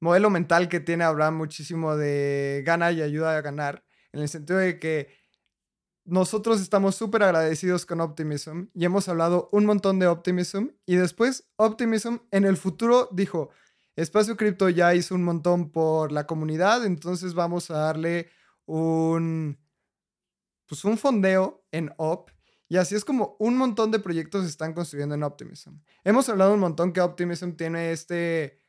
[0.00, 4.58] modelo mental que tiene Abraham muchísimo de gana y ayuda a ganar, en el sentido
[4.58, 5.10] de que
[6.06, 11.50] nosotros estamos súper agradecidos con Optimism y hemos hablado un montón de Optimism y después
[11.56, 13.50] Optimism en el futuro dijo,
[13.96, 18.30] Espacio Cripto ya hizo un montón por la comunidad, entonces vamos a darle
[18.64, 19.58] un,
[20.66, 22.30] pues un fondeo en Op
[22.68, 25.78] y así es como un montón de proyectos se están construyendo en Optimism.
[26.04, 28.60] Hemos hablado un montón que Optimism tiene este,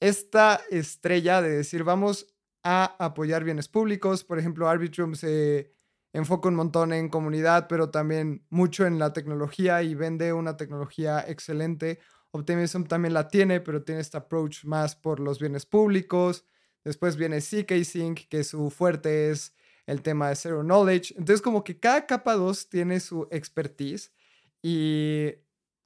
[0.00, 5.74] esta estrella de decir, vamos a apoyar bienes públicos, por ejemplo, Arbitrum se
[6.12, 11.24] enfoca un montón en comunidad, pero también mucho en la tecnología y vende una tecnología
[11.26, 11.98] excelente.
[12.30, 16.46] Optimism también la tiene, pero tiene este approach más por los bienes públicos.
[16.84, 19.54] Después viene CK Sync, que su fuerte es
[19.86, 21.14] el tema de Zero Knowledge.
[21.16, 24.12] Entonces, como que cada capa 2 tiene su expertise
[24.62, 25.32] y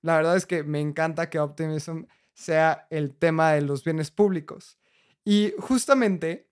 [0.03, 4.79] la verdad es que me encanta que Optimism sea el tema de los bienes públicos.
[5.25, 6.49] Y justamente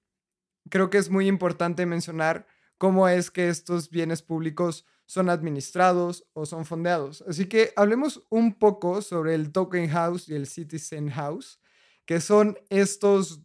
[0.69, 2.47] creo que es muy importante mencionar
[2.79, 7.23] cómo es que estos bienes públicos son administrados o son fondeados.
[7.29, 11.61] Así que hablemos un poco sobre el Token House y el Citizen House,
[12.05, 13.41] que son estos,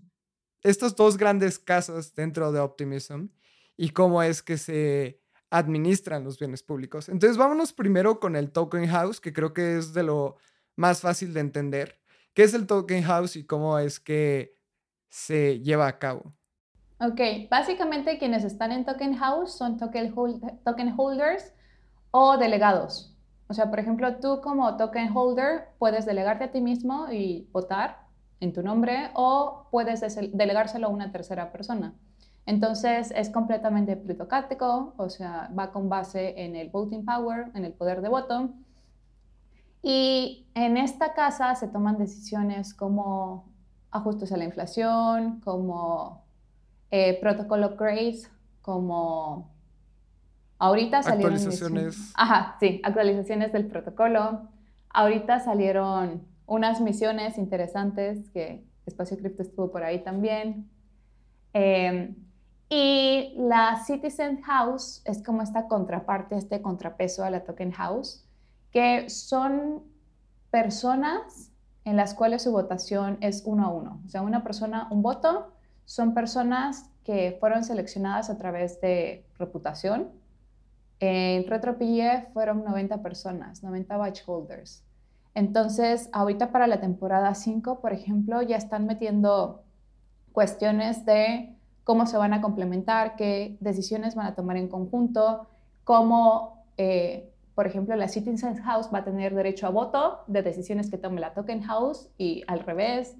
[0.64, 3.28] estas dos grandes casas dentro de Optimism
[3.78, 7.10] y cómo es que se administran los bienes públicos.
[7.10, 10.38] Entonces vámonos primero con el Token House, que creo que es de lo
[10.76, 12.00] más fácil de entender.
[12.34, 14.56] ¿Qué es el Token House y cómo es que
[15.10, 16.34] se lleva a cabo?
[17.02, 20.14] Ok, básicamente quienes están en Token House son token,
[20.96, 21.54] holders
[22.12, 23.18] o delegados.
[23.48, 28.08] O sea, por ejemplo, tú como token holder puedes delegarte a ti mismo y votar
[28.40, 31.96] en tu nombre o puedes delegárselo a una tercera persona.
[32.46, 37.74] Entonces es completamente plutocrático, o sea, va con base en el voting power, en el
[37.74, 38.50] poder de voto.
[39.84, 43.52] Y en esta casa se toman decisiones como
[43.92, 46.24] ajustes a la inflación, como
[46.90, 48.28] eh, protocolo Grace,
[48.62, 49.52] como
[50.58, 51.34] ahorita salieron...
[51.34, 52.12] Actualizaciones.
[52.16, 54.50] Ajá, sí, actualizaciones del protocolo.
[54.90, 60.70] Ahorita salieron unas misiones interesantes que Espacio Cripto estuvo por ahí también.
[61.54, 62.16] Em,
[62.74, 68.26] y la Citizen House es como esta contraparte, este contrapeso a la Token House,
[68.72, 69.84] que son
[70.52, 71.52] personas
[71.84, 74.02] en las cuales su votación es uno a uno.
[74.06, 75.52] O sea, una persona, un voto,
[75.84, 80.08] son personas que fueron seleccionadas a través de reputación.
[81.02, 84.86] En RetroPie fueron 90 personas, 90 batch holders.
[85.36, 89.66] Entonces, ahorita para la temporada 5, por ejemplo, ya están metiendo
[90.32, 95.48] cuestiones de cómo se van a complementar, qué decisiones van a tomar en conjunto,
[95.84, 100.90] cómo, eh, por ejemplo, la Citizen House va a tener derecho a voto de decisiones
[100.90, 103.16] que tome la Token House y al revés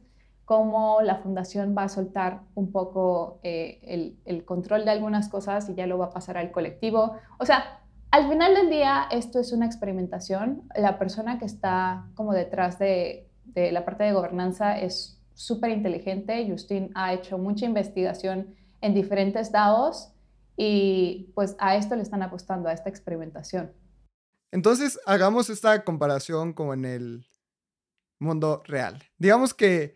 [0.46, 5.76] cómo la fundación va a soltar un poco eh, el, control de algunas cosas y
[5.76, 7.16] ya lo va a pasar al colectivo.
[7.40, 7.80] O sea,
[8.12, 10.64] al final del día esto es una experimentación.
[10.76, 16.48] La persona que está como detrás de, de la parte de gobernanza es súper inteligente.
[16.48, 20.14] Justin ha hecho mucha investigación en diferentes DAOs
[20.56, 23.74] y pues a esto le están apostando, a esta experimentación.
[24.52, 27.26] Entonces, hagamos esta comparación como en el
[28.20, 29.02] mundo real.
[29.18, 29.96] Digamos que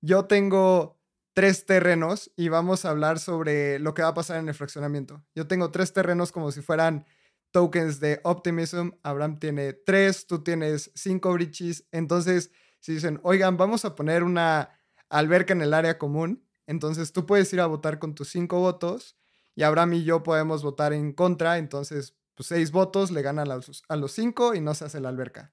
[0.00, 1.00] yo tengo
[1.32, 5.24] tres terrenos y vamos a hablar sobre lo que va a pasar en el fraccionamiento.
[5.34, 7.06] Yo tengo tres terrenos como si fueran
[7.50, 8.90] tokens de Optimism.
[9.02, 11.84] Abraham tiene tres, tú tienes cinco bridges.
[11.90, 14.70] Entonces, si dicen, oigan, vamos a poner una
[15.14, 19.16] alberca en el área común, entonces tú puedes ir a votar con tus cinco votos
[19.54, 21.58] y Abraham y yo podemos votar en contra.
[21.58, 25.00] Entonces, pues seis votos le ganan a los, a los cinco y no se hace
[25.00, 25.52] la alberca.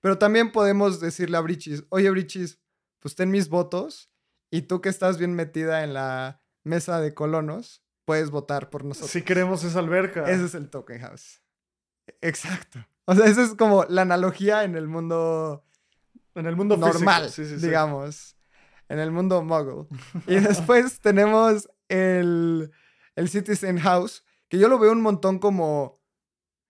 [0.00, 2.58] Pero también podemos decirle a Brichis, oye Brichis,
[3.00, 4.10] pues ten mis votos
[4.50, 9.10] y tú que estás bien metida en la mesa de colonos, puedes votar por nosotros.
[9.10, 10.24] Si queremos esa alberca.
[10.30, 11.42] Ese es el token house.
[12.20, 12.84] Exacto.
[13.06, 15.64] O sea, esa es como la analogía en el mundo...
[16.34, 18.36] En el mundo normal, digamos.
[18.90, 19.86] En el mundo muggle.
[20.26, 22.72] y después tenemos el,
[23.14, 26.02] el Citizen House, que yo lo veo un montón como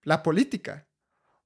[0.03, 0.87] la política.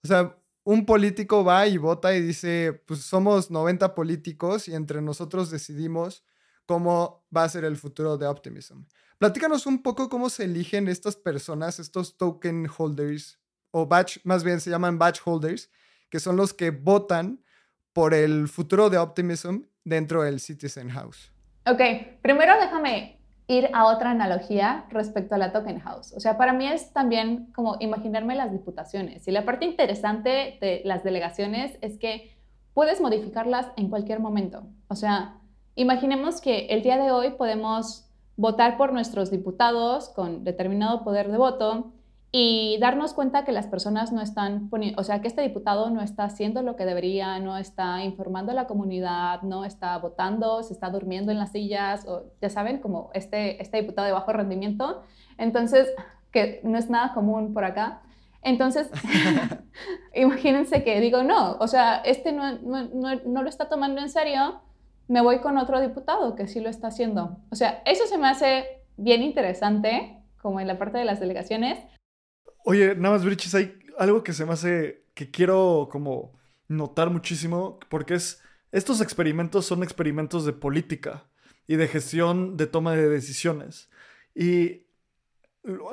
[0.03, 5.01] O sea, un político va y vota y dice, pues somos 90 políticos y entre
[5.01, 6.25] nosotros decidimos
[6.67, 8.83] cómo va a ser el futuro de Optimism.
[9.19, 13.39] Platícanos un poco cómo se eligen estas personas, estos token holders,
[13.71, 15.71] o batch, más bien se llaman batch holders,
[16.11, 17.45] que son los que votan
[17.93, 21.31] por el futuro de Optimism dentro del Citizen House.
[21.67, 21.81] Ok,
[22.23, 26.13] primero déjame ir a otra analogía respecto a la token house.
[26.15, 29.29] O sea, para mí es también como imaginarme las diputaciones.
[29.29, 32.35] Y la parte interesante de las delegaciones es que
[32.73, 34.67] puedes modificarlas en cualquier momento.
[34.89, 35.39] O sea,
[35.75, 41.39] imaginemos que el día de hoy podemos votar por nuestros diputados con determinado poder de
[41.39, 41.94] voto
[42.37, 46.03] y darnos cuenta que las personas no están poniendo, o sea, que este diputado no
[46.03, 50.73] está haciendo lo que debería, no está informando a la comunidad, no está votando, se
[50.73, 55.05] está durmiendo en las sillas, o ya saben, como este, este diputado de bajo rendimiento.
[55.39, 55.89] Entonces,
[56.33, 58.03] que no es nada común por acá.
[58.43, 58.91] Entonces,
[60.13, 64.11] imagínense que digo, no, o sea, este no, no, no, no lo está tomando en
[64.11, 64.61] serio,
[65.07, 67.39] me voy con otro diputado que sí lo está haciendo.
[67.53, 71.79] O sea, eso se me hace bien interesante, como en la parte de las delegaciones,
[72.67, 76.33] Oye, nada más, Brichis, hay algo que se me hace que quiero como
[76.67, 81.27] notar muchísimo, porque es, estos experimentos son experimentos de política
[81.67, 83.91] y de gestión de toma de decisiones.
[84.35, 84.87] Y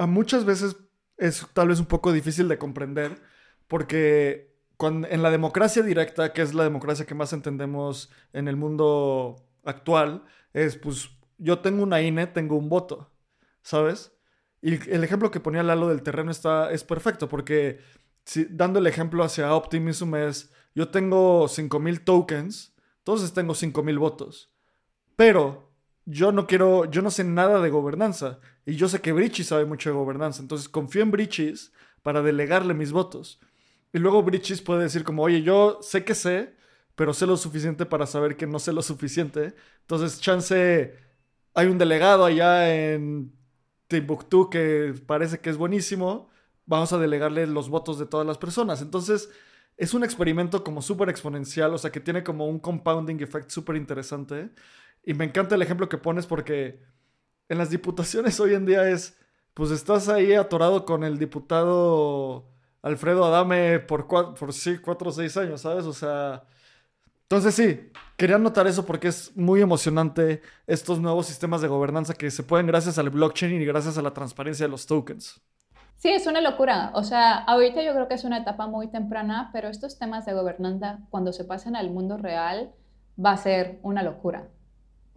[0.08, 0.78] muchas veces
[1.18, 3.22] es tal vez un poco difícil de comprender,
[3.68, 9.46] porque en la democracia directa, que es la democracia que más entendemos en el mundo
[9.66, 13.12] actual, es pues yo tengo una INE, tengo un voto,
[13.62, 14.14] ¿sabes?
[14.62, 17.80] Y el ejemplo que ponía Lalo del terreno está, es perfecto, porque
[18.24, 24.54] si, dando el ejemplo hacia Optimism es, yo tengo 5.000 tokens, entonces tengo 5.000 votos.
[25.16, 25.72] Pero
[26.06, 28.40] yo no quiero, yo no sé nada de gobernanza.
[28.66, 30.42] Y yo sé que Brichis sabe mucho de gobernanza.
[30.42, 33.40] Entonces confío en Brichis para delegarle mis votos.
[33.94, 36.56] Y luego Brichis puede decir como, oye, yo sé que sé,
[36.96, 39.56] pero sé lo suficiente para saber que no sé lo suficiente.
[39.82, 40.96] Entonces, chance,
[41.54, 43.34] hay un delegado allá en
[43.92, 46.30] Timbuktu que parece que es buenísimo,
[46.66, 48.82] vamos a delegarle los votos de todas las personas.
[48.82, 49.30] Entonces,
[49.76, 53.76] es un experimento como súper exponencial, o sea, que tiene como un compounding effect súper
[53.76, 54.52] interesante.
[55.04, 56.82] Y me encanta el ejemplo que pones porque
[57.50, 59.18] en las diputaciones hoy en día es,
[59.54, 62.50] pues estás ahí atorado con el diputado
[62.82, 65.86] Alfredo Adame por, cuatro, por sí, cuatro o seis años, ¿sabes?
[65.86, 66.46] O sea,
[67.32, 72.30] entonces sí, quería notar eso porque es muy emocionante estos nuevos sistemas de gobernanza que
[72.30, 75.40] se pueden gracias al blockchain y gracias a la transparencia de los tokens.
[75.96, 76.92] Sí, es una locura.
[76.94, 80.34] O sea, ahorita yo creo que es una etapa muy temprana, pero estos temas de
[80.34, 82.74] gobernanza, cuando se pasen al mundo real,
[83.18, 84.50] va a ser una locura.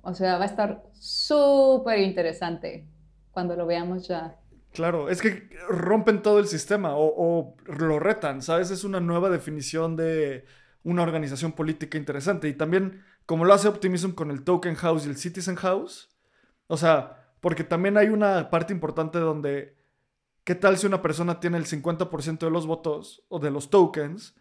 [0.02, 2.86] O sea, va a estar súper interesante
[3.32, 4.36] cuando lo veamos ya.
[4.72, 8.70] Claro, es que rompen todo el sistema o, o lo retan, ¿sabes?
[8.70, 10.44] Es una nueva definición de
[10.84, 12.48] una organización política interesante.
[12.48, 16.10] Y también, como lo hace Optimism con el Token House y el Citizen House,
[16.66, 19.76] o sea, porque también hay una parte importante donde,
[20.44, 24.36] ¿qué tal si una persona tiene el 50% de los votos o de los tokens?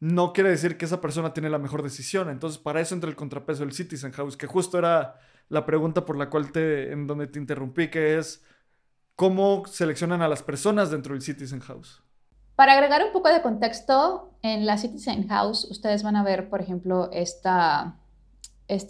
[0.00, 2.28] No quiere decir que esa persona tiene la mejor decisión.
[2.30, 5.16] Entonces, para eso entra el contrapeso del Citizen House, que justo era
[5.48, 8.44] la pregunta por la cual te, en donde te interrumpí, que es,
[9.16, 12.02] ¿cómo seleccionan a las personas dentro del Citizen House?
[12.58, 16.60] Para agregar un poco de contexto, en la Citizen House ustedes van a ver, por
[16.60, 17.38] ejemplo, este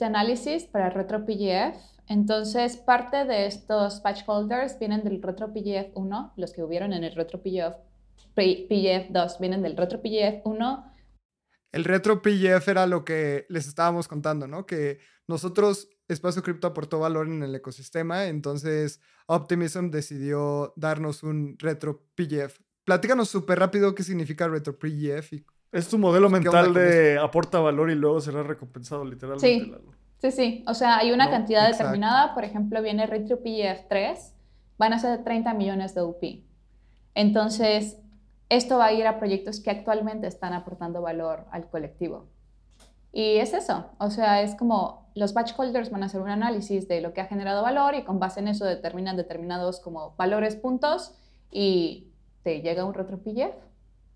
[0.07, 1.77] análisis para RetroPGF.
[2.07, 7.15] Entonces, parte de estos patch holders vienen del RetroPGF 1, los que hubieron en el
[7.15, 7.77] RetroPGF
[8.35, 10.93] PGF 2 vienen del RetroPGF 1.
[11.73, 14.65] El RetroPGF era lo que les estábamos contando, ¿no?
[14.65, 22.61] Que nosotros, Espacio Cripto aportó valor en el ecosistema, entonces Optimism decidió darnos un RetroPGF
[22.89, 25.35] platícanos súper rápido qué significa RetroPGF.
[25.73, 29.47] es tu modelo mental de aporta valor y luego será recompensado literalmente.
[29.47, 29.75] Sí.
[30.21, 34.35] Sí, sí, o sea, hay una cantidad determinada, por ejemplo, viene RetroPGF 3,
[34.77, 36.23] van a ser 30 millones de UP.
[37.15, 37.99] Entonces,
[38.49, 42.27] esto va a ir a proyectos que actualmente están aportando valor al colectivo.
[43.13, 46.89] Y es eso, o sea, es como los batch holders van a hacer un análisis
[46.89, 50.57] de lo que ha generado valor y con base en eso determinan determinados como valores,
[50.57, 51.15] puntos
[51.53, 52.08] y
[52.49, 53.55] te llega un RetroPGF.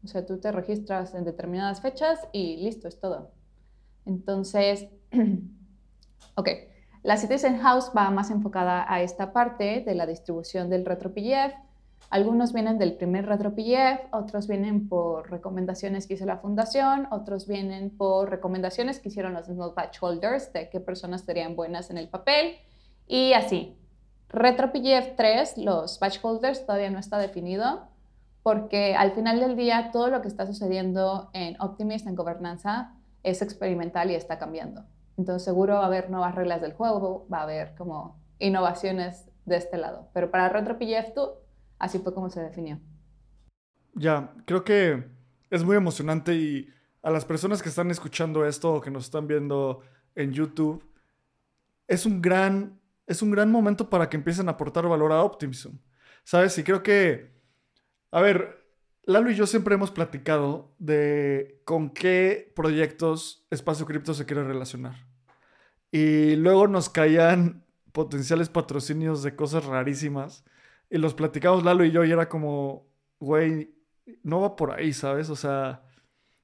[0.05, 3.31] O sea, tú te registras en determinadas fechas y listo, es todo.
[4.07, 4.89] Entonces,
[6.35, 6.49] Ok,
[7.03, 11.53] la Citizen House va más enfocada a esta parte de la distribución del RetroPGF.
[12.09, 17.91] Algunos vienen del primer RetroPGF, otros vienen por recomendaciones que hizo la fundación, otros vienen
[17.91, 22.09] por recomendaciones que hicieron los mismos batch holders de qué personas serían buenas en el
[22.09, 22.57] papel
[23.07, 23.77] y así.
[24.31, 27.92] RetroPGF 3, los batch holders todavía no está definido
[28.43, 33.43] porque al final del día todo lo que está sucediendo en Optimist en gobernanza es
[33.43, 34.85] experimental y está cambiando.
[35.17, 39.57] Entonces seguro va a haber nuevas reglas del juego, va a haber como innovaciones de
[39.57, 40.09] este lado.
[40.13, 41.31] Pero para RetroPGF 2,
[41.79, 42.81] así fue como se definió.
[43.95, 45.05] Ya, creo que
[45.51, 46.69] es muy emocionante y
[47.03, 49.81] a las personas que están escuchando esto o que nos están viendo
[50.15, 50.85] en YouTube,
[51.89, 55.77] es un gran, es un gran momento para que empiecen a aportar valor a Optimism.
[56.25, 56.57] ¿Sabes?
[56.59, 57.32] Y creo que,
[58.13, 58.63] a ver,
[59.05, 65.09] Lalo y yo siempre hemos platicado de con qué proyectos Espacio Cripto se quiere relacionar.
[65.91, 70.45] Y luego nos caían potenciales patrocinios de cosas rarísimas.
[70.89, 72.87] Y los platicamos Lalo y yo y era como,
[73.19, 73.75] güey,
[74.23, 75.31] no va por ahí, ¿sabes?
[75.31, 75.83] O sea,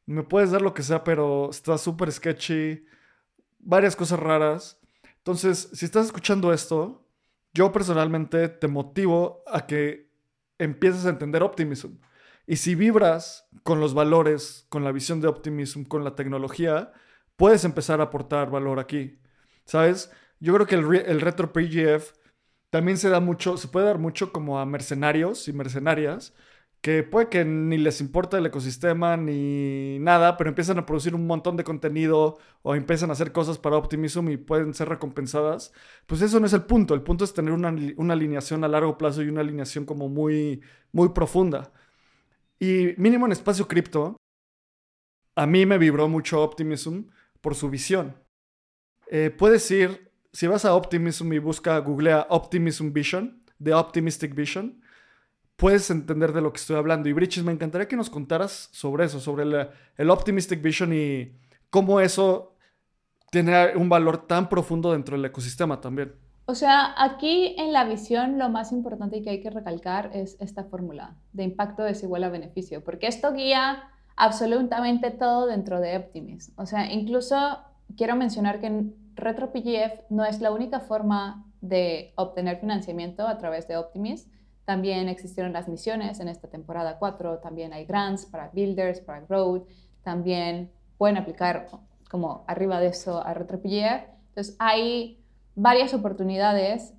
[0.07, 2.85] me puedes dar lo que sea, pero está súper sketchy.
[3.59, 4.81] Varias cosas raras.
[5.19, 7.07] Entonces, si estás escuchando esto,
[7.53, 10.08] yo personalmente te motivo a que
[10.59, 11.93] empieces a entender Optimism.
[12.47, 16.93] Y si vibras con los valores, con la visión de Optimism, con la tecnología,
[17.37, 19.21] puedes empezar a aportar valor aquí.
[19.65, 20.11] ¿Sabes?
[20.41, 22.13] Yo creo que el, el retro PGF
[22.71, 26.35] también se da mucho, se puede dar mucho como a mercenarios y mercenarias
[26.81, 31.27] que puede que ni les importa el ecosistema ni nada, pero empiezan a producir un
[31.27, 35.73] montón de contenido o empiezan a hacer cosas para Optimism y pueden ser recompensadas,
[36.07, 36.95] pues eso no es el punto.
[36.95, 40.63] El punto es tener una, una alineación a largo plazo y una alineación como muy,
[40.93, 41.73] muy profunda.
[42.61, 44.17] Y mínimo en espacio cripto,
[45.37, 47.03] a mí me vibró mucho Optimism
[47.41, 48.17] por su visión.
[49.11, 54.83] Eh, puedes ir, si vas a Optimism y busca, googlea Optimism Vision, The Optimistic Vision,
[55.59, 57.09] puedes entender de lo que estoy hablando.
[57.09, 59.45] Y Bridges, me encantaría que nos contaras sobre eso, sobre
[59.97, 61.33] el, Optimistic Vision y
[61.69, 62.55] cómo eso
[63.31, 66.15] tiene un valor tan profundo dentro del ecosistema también.
[66.47, 70.65] O sea, aquí en la visión lo más importante que hay que recalcar es esta
[70.65, 73.83] fórmula de impacto desigual a beneficio, porque esto guía
[74.17, 76.53] absolutamente todo dentro de Optimism.
[76.57, 77.59] O sea, incluso
[77.97, 83.77] quiero mencionar que RetroPGF no es la única forma de obtener financiamiento a través de
[83.77, 84.31] Optimism.
[84.69, 89.67] También existieron las misiones en esta temporada 4, también hay grants para builders, para growth,
[90.03, 91.71] también pueden aplicar
[92.11, 94.11] como arriba de eso a RetroPGF.
[94.29, 96.93] Entonces hay varias oportunidades.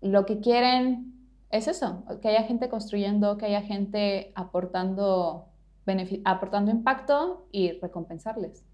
[0.00, 1.12] Lo que quieren
[1.50, 5.50] es eso, que haya gente construyendo, que haya gente aportando,
[6.24, 8.64] aportando impacto y recompensarles.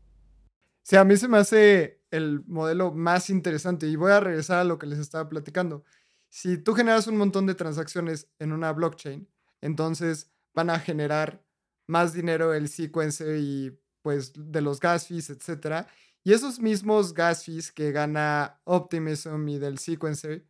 [0.85, 4.64] Sí, a mí se me hace el modelo más interesante y voy a regresar a
[4.64, 5.83] lo que les estaba platicando.
[6.28, 9.28] Si tú generas un montón de transacciones en una blockchain,
[9.60, 11.44] entonces van a generar
[11.86, 15.86] más dinero el sequencer y pues de los gas fees, etcétera.
[16.22, 20.46] Y esos mismos gas fees que gana Optimism y del sequencer,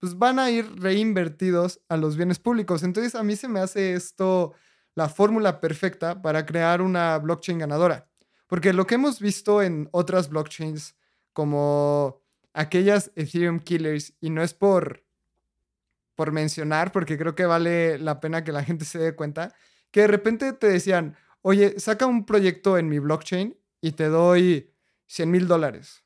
[0.00, 2.82] pues van a ir reinvertidos a los bienes públicos.
[2.82, 4.54] Entonces a mí se me hace esto
[4.94, 8.08] la fórmula perfecta para crear una blockchain ganadora.
[8.46, 10.96] Porque lo que hemos visto en otras blockchains,
[11.32, 12.20] como
[12.52, 15.03] aquellas Ethereum Killers, y no es por,
[16.14, 19.54] por mencionar, porque creo que vale la pena que la gente se dé cuenta,
[19.90, 24.70] que de repente te decían, oye, saca un proyecto en mi blockchain y te doy
[25.06, 26.04] 100 mil dólares.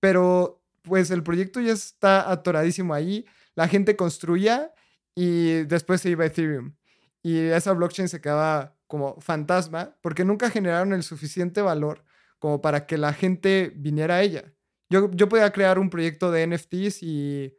[0.00, 4.72] Pero pues el proyecto ya está atoradísimo ahí, la gente construía
[5.14, 6.74] y después se iba a Ethereum.
[7.22, 12.04] Y esa blockchain se quedaba como fantasma porque nunca generaron el suficiente valor
[12.38, 14.52] como para que la gente viniera a ella.
[14.88, 17.56] Yo, yo podía crear un proyecto de NFTs y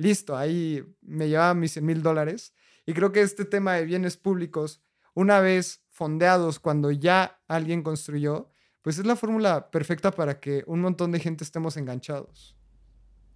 [0.00, 2.54] listo, ahí me llevaba mis 100 mil dólares.
[2.86, 4.82] Y creo que este tema de bienes públicos,
[5.14, 8.50] una vez fondeados, cuando ya alguien construyó,
[8.82, 12.56] pues es la fórmula perfecta para que un montón de gente estemos enganchados.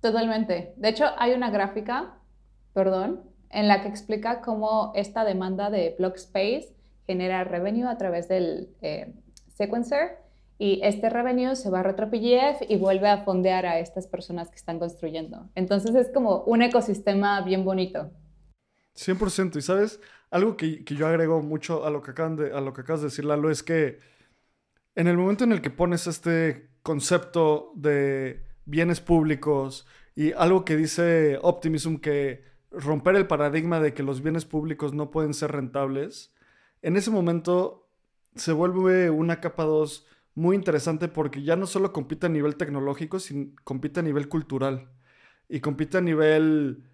[0.01, 0.75] Totalmente.
[0.77, 2.19] De hecho, hay una gráfica,
[2.73, 6.75] perdón, en la que explica cómo esta demanda de block space
[7.07, 9.15] genera revenue a través del eh,
[9.49, 10.24] sequencer.
[10.65, 14.57] Y este revenue se va a RetroPGF y vuelve a fondear a estas personas que
[14.57, 15.51] están construyendo.
[15.55, 18.11] Entonces es como un ecosistema bien bonito.
[18.97, 19.57] 100%.
[19.57, 20.01] Y sabes,
[20.31, 23.09] algo que, yo agrego mucho a lo, que acaban de, a lo que acabas de
[23.09, 23.99] decir, Lalo, es que
[24.95, 29.87] en el momento en el que pones este concepto de bienes públicos
[30.17, 35.11] y algo que dice Optimism, que romper el paradigma de que los bienes públicos no
[35.11, 36.33] pueden ser rentables,
[36.81, 37.87] en ese momento
[38.35, 43.19] se vuelve una capa 2 muy interesante porque ya no solo compite a nivel tecnológico,
[43.21, 44.89] sino compite a nivel cultural
[45.49, 46.85] y compite a nivel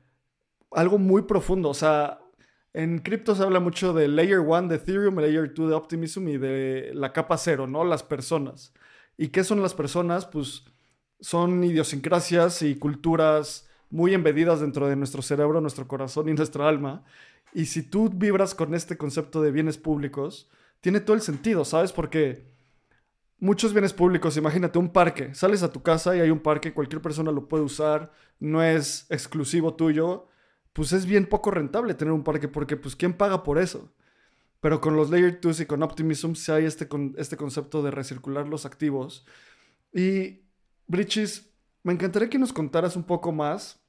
[0.71, 1.71] algo muy profundo.
[1.71, 2.21] O sea,
[2.73, 6.39] en cripto se habla mucho de Layer 1 de Ethereum, Layer 2 de Optimism y
[6.39, 7.85] de la capa 0, ¿no?
[7.85, 8.73] Las personas.
[9.17, 10.27] ¿Y qué son las personas?
[10.27, 10.65] Pues
[11.21, 17.05] son idiosincrasias y culturas muy embedidas dentro de nuestro cerebro, nuestro corazón y nuestra alma.
[17.53, 20.49] Y si tú vibras con este concepto de bienes públicos,
[20.81, 21.93] tiene todo el sentido, ¿sabes?
[21.93, 22.47] Porque
[23.41, 27.03] muchos bienes públicos, imagínate un parque, sales a tu casa y hay un parque, cualquier
[27.03, 30.29] persona lo puede usar, no es exclusivo tuyo,
[30.73, 33.93] pues es bien poco rentable tener un parque porque pues ¿quién paga por eso?
[34.61, 36.87] Pero con los Layer 2 y con Optimism sí hay este,
[37.17, 39.27] este concepto de recircular los activos.
[39.93, 40.43] Y,
[40.87, 41.51] Bridges,
[41.83, 43.81] me encantaría que nos contaras un poco más.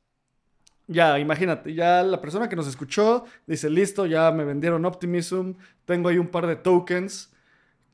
[0.87, 6.07] Ya, imagínate, ya la persona que nos escuchó dice, listo, ya me vendieron Optimism, tengo
[6.07, 7.33] ahí un par de tokens.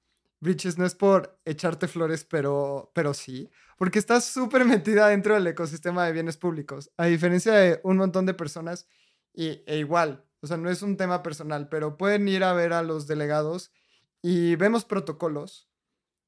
[0.41, 5.47] Bridges no es por echarte flores, pero, pero sí, porque estás súper metida dentro del
[5.47, 8.87] ecosistema de bienes públicos, a diferencia de un montón de personas,
[9.33, 12.75] y, e igual, o sea, no es un tema personal, pero pueden ir a ver
[12.75, 13.73] a los delegados
[14.21, 15.71] y vemos protocolos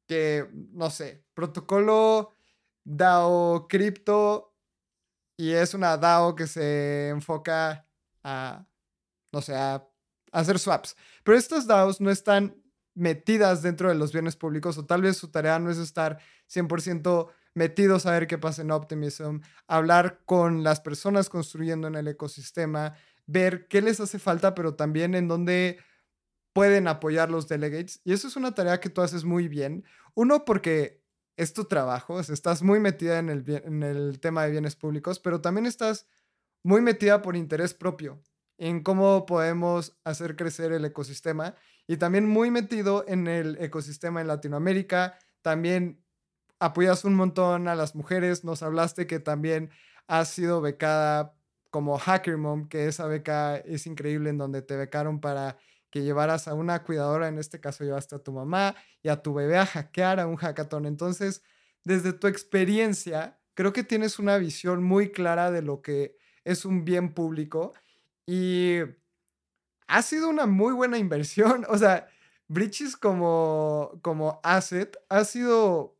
[0.09, 2.31] que, no sé, protocolo
[2.85, 4.57] DAO cripto
[5.37, 7.87] y es una DAO que se enfoca
[8.23, 8.67] a,
[9.35, 9.85] no sé, a
[10.33, 10.97] hacer swaps.
[11.25, 12.57] Pero estos DAOs no están
[12.95, 17.29] metidas dentro de los bienes públicos o tal vez su tarea no es estar 100%
[17.55, 22.95] metidos a ver qué pasa en Optimism, hablar con las personas construyendo en el ecosistema,
[23.27, 25.79] ver qué les hace falta, pero también en dónde
[26.53, 28.01] pueden apoyar los delegates.
[28.05, 29.85] Y eso es una tarea que tú haces muy bien.
[30.15, 31.03] Uno, porque
[31.37, 35.41] es tu trabajo, estás muy metida en el, en el tema de bienes públicos, pero
[35.41, 36.07] también estás
[36.63, 38.23] muy metida por interés propio
[38.59, 41.55] en cómo podemos hacer crecer el ecosistema
[41.87, 45.19] y también muy metido en el ecosistema en Latinoamérica.
[45.43, 46.03] También
[46.59, 48.45] apoyas un montón a las mujeres.
[48.45, 49.71] Nos hablaste que también
[50.07, 51.35] has sido becada
[51.71, 55.59] como Hacker Mom, que esa beca es increíble en donde te becaron para
[55.91, 59.35] que llevaras a una cuidadora, en este caso llevaste a tu mamá y a tu
[59.35, 60.87] bebé a hackear a un hackathon.
[60.87, 61.43] Entonces,
[61.85, 66.85] desde tu experiencia, creo que tienes una visión muy clara de lo que es un
[66.85, 67.75] bien público
[68.27, 68.79] y
[69.87, 71.67] ha sido una muy buena inversión.
[71.69, 72.09] O sea,
[72.49, 75.97] Bridges como, como asset ha sido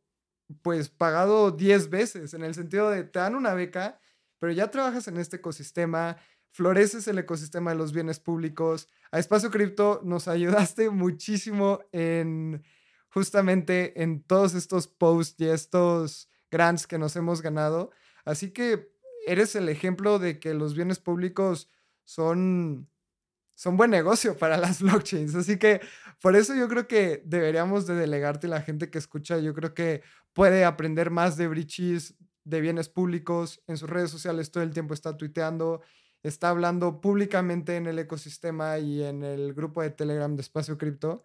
[0.61, 3.99] pues pagado 10 veces en el sentido de te dan una beca,
[4.39, 6.17] pero ya trabajas en este ecosistema,
[6.51, 8.87] floreces el ecosistema de los bienes públicos.
[9.11, 12.63] A Espacio Cripto nos ayudaste muchísimo en
[13.09, 17.91] justamente en todos estos posts y estos grants que nos hemos ganado.
[18.25, 18.91] Así que
[19.25, 21.69] eres el ejemplo de que los bienes públicos
[22.05, 22.87] son,
[23.55, 25.35] son buen negocio para las blockchains.
[25.35, 25.81] Así que
[26.21, 29.39] por eso yo creo que deberíamos de delegarte la gente que escucha.
[29.39, 30.01] Yo creo que
[30.33, 33.61] puede aprender más de Bridges, de bienes públicos.
[33.67, 35.81] En sus redes sociales todo el tiempo está tuiteando,
[36.23, 41.23] está hablando públicamente en el ecosistema y en el grupo de Telegram de Espacio Cripto.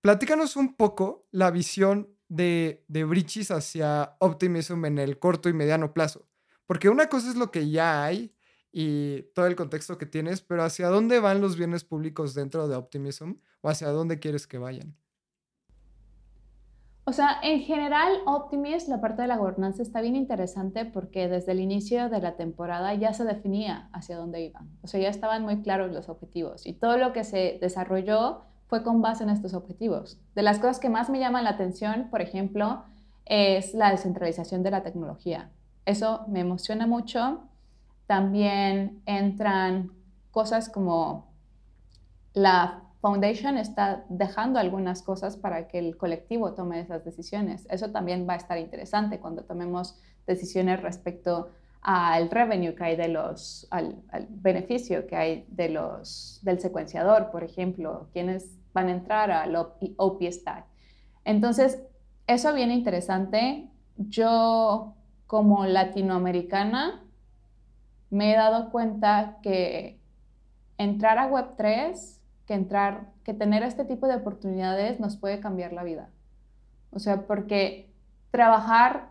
[0.00, 5.92] Platícanos un poco la visión de, de Bridges hacia Optimism en el corto y mediano
[5.92, 6.28] plazo.
[6.66, 8.35] Porque una cosa es lo que ya hay
[8.78, 12.76] y todo el contexto que tienes, pero ¿hacia dónde van los bienes públicos dentro de
[12.76, 14.94] Optimism o hacia dónde quieres que vayan?
[17.04, 21.52] O sea, en general, Optimist, la parte de la gobernanza está bien interesante porque desde
[21.52, 24.68] el inicio de la temporada ya se definía hacia dónde iban.
[24.82, 28.82] O sea, ya estaban muy claros los objetivos y todo lo que se desarrolló fue
[28.82, 30.20] con base en estos objetivos.
[30.34, 32.84] De las cosas que más me llaman la atención, por ejemplo,
[33.24, 35.50] es la descentralización de la tecnología.
[35.86, 37.48] Eso me emociona mucho.
[38.06, 39.92] También entran
[40.30, 41.32] cosas como
[42.32, 47.66] la Foundation está dejando algunas cosas para que el colectivo tome esas decisiones.
[47.70, 49.96] Eso también va a estar interesante cuando tomemos
[50.26, 51.50] decisiones respecto
[51.82, 57.44] al revenue que hay de los, al, beneficio que hay de los, del secuenciador, por
[57.44, 60.66] ejemplo, quienes van a entrar al OP Stack.
[61.24, 61.80] Entonces,
[62.26, 63.70] eso viene interesante.
[63.96, 64.96] Yo,
[65.28, 67.05] como latinoamericana,
[68.16, 70.00] me he dado cuenta que
[70.78, 75.82] entrar a Web3 que entrar, que tener este tipo de oportunidades nos puede cambiar la
[75.82, 76.08] vida.
[76.90, 77.90] O sea, porque
[78.30, 79.10] trabajar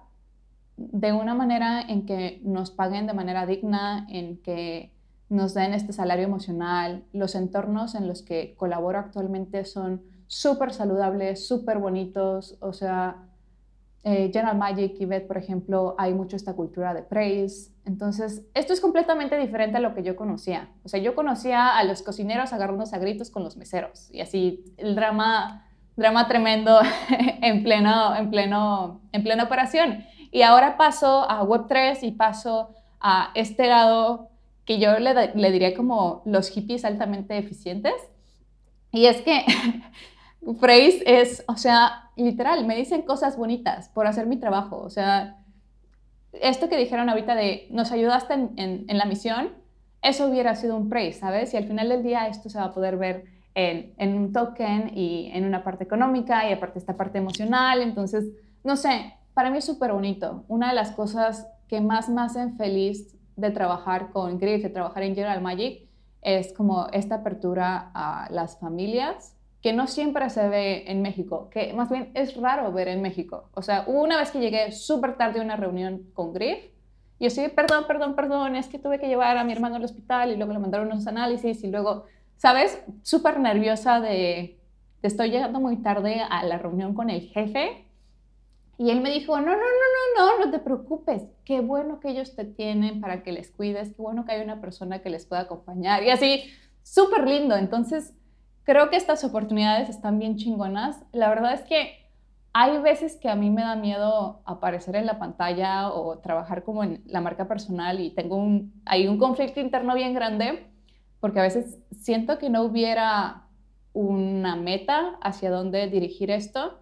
[0.77, 4.93] de una manera en que nos paguen de manera digna, en que
[5.29, 11.47] nos den este salario emocional, los entornos en los que colaboro actualmente son súper saludables,
[11.47, 13.17] súper bonitos, o sea,
[14.07, 17.71] eh, General Magic y Beth, por ejemplo, hay mucho esta cultura de praise.
[17.85, 20.69] Entonces, esto es completamente diferente a lo que yo conocía.
[20.83, 24.63] O sea, yo conocía a los cocineros agarrándose a gritos con los meseros y así
[24.77, 26.79] el drama, drama tremendo
[27.41, 30.05] en, pleno, en, pleno, en plena operación.
[30.31, 34.29] Y ahora paso a Web3 y paso a este lado
[34.65, 37.95] que yo le, le diría como los hippies altamente eficientes.
[38.91, 39.43] Y es que
[40.59, 44.77] Phrase es, o sea, literal, me dicen cosas bonitas por hacer mi trabajo.
[44.77, 45.37] O sea,
[46.33, 49.49] esto que dijeron ahorita de nos ayudaste en, la misión,
[50.01, 51.53] eso hubiera sido un praise, ¿sabes?
[51.53, 53.25] Y al final del día esto se va a poder ver
[53.55, 57.81] en, en un token y en una parte económica y aparte esta parte emocional.
[57.81, 58.25] Entonces,
[58.63, 60.45] no sé, para mí es súper bonito.
[60.47, 65.03] Una de las cosas que más me hacen feliz de trabajar con Griff, de trabajar
[65.03, 65.87] en General Magic,
[66.21, 69.34] es como esta apertura a las familias
[69.65, 73.49] que no siempre se ve en México, que más bien es raro ver en México.
[73.55, 76.59] O sea, una vez que llegué súper tarde a una reunión con Griff,
[77.19, 80.31] yo sí, perdón, perdón, perdón, es que tuve que llevar a mi hermano al hospital
[80.31, 82.05] y luego le mandaron unos análisis y luego,
[82.37, 82.79] ¿sabes?
[83.01, 84.59] Súper nerviosa de,
[85.01, 87.87] te estoy llegando muy tarde a la reunión con el jefe.
[88.77, 92.09] Y él me dijo, no, no, no, no, no, no te preocupes, qué bueno que
[92.09, 95.25] ellos te tienen para que les cuides, qué bueno que hay una persona que les
[95.25, 96.03] pueda acompañar.
[96.03, 96.43] Y así,
[96.83, 97.55] súper lindo.
[97.55, 98.13] Entonces,
[98.65, 101.05] creo que estas oportunidades están bien chingonas.
[101.13, 102.05] La verdad es que
[102.51, 106.83] hay veces que a mí me da miedo aparecer en la pantalla o trabajar como
[106.83, 110.67] en la marca personal y tengo un, hay un conflicto interno bien grande
[111.19, 113.43] porque a veces siento que no hubiera
[113.93, 116.79] una meta hacia dónde dirigir esto,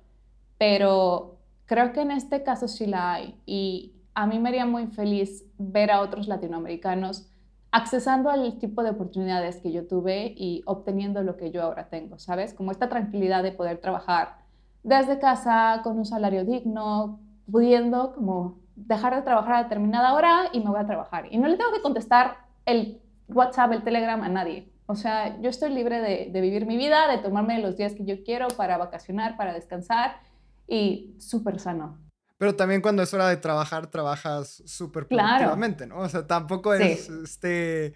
[0.58, 4.88] pero creo que en este caso sí la hay y a mí me haría muy
[4.88, 7.33] feliz ver a otros latinoamericanos
[7.74, 12.20] accesando al tipo de oportunidades que yo tuve y obteniendo lo que yo ahora tengo,
[12.20, 12.54] ¿sabes?
[12.54, 14.38] Como esta tranquilidad de poder trabajar
[14.84, 17.20] desde casa con un salario digno,
[17.52, 21.26] pudiendo como dejar de trabajar a determinada hora y me voy a trabajar.
[21.32, 24.72] Y no le tengo que contestar el WhatsApp, el Telegram a nadie.
[24.86, 28.06] O sea, yo estoy libre de, de vivir mi vida, de tomarme los días que
[28.06, 30.18] yo quiero para vacacionar, para descansar
[30.68, 31.98] y súper sano.
[32.38, 36.00] Pero también cuando es hora de trabajar, trabajas súper productivamente, ¿no?
[36.00, 37.94] O sea, tampoco es este,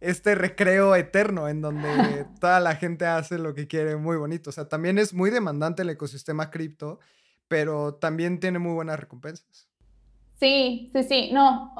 [0.00, 1.88] este recreo eterno en donde
[2.40, 4.50] toda la gente hace lo que quiere muy bonito.
[4.50, 6.98] O sea, también es muy demandante el ecosistema cripto,
[7.48, 9.68] pero también tiene muy buenas recompensas.
[10.38, 11.30] Sí, sí, sí.
[11.32, 11.72] No,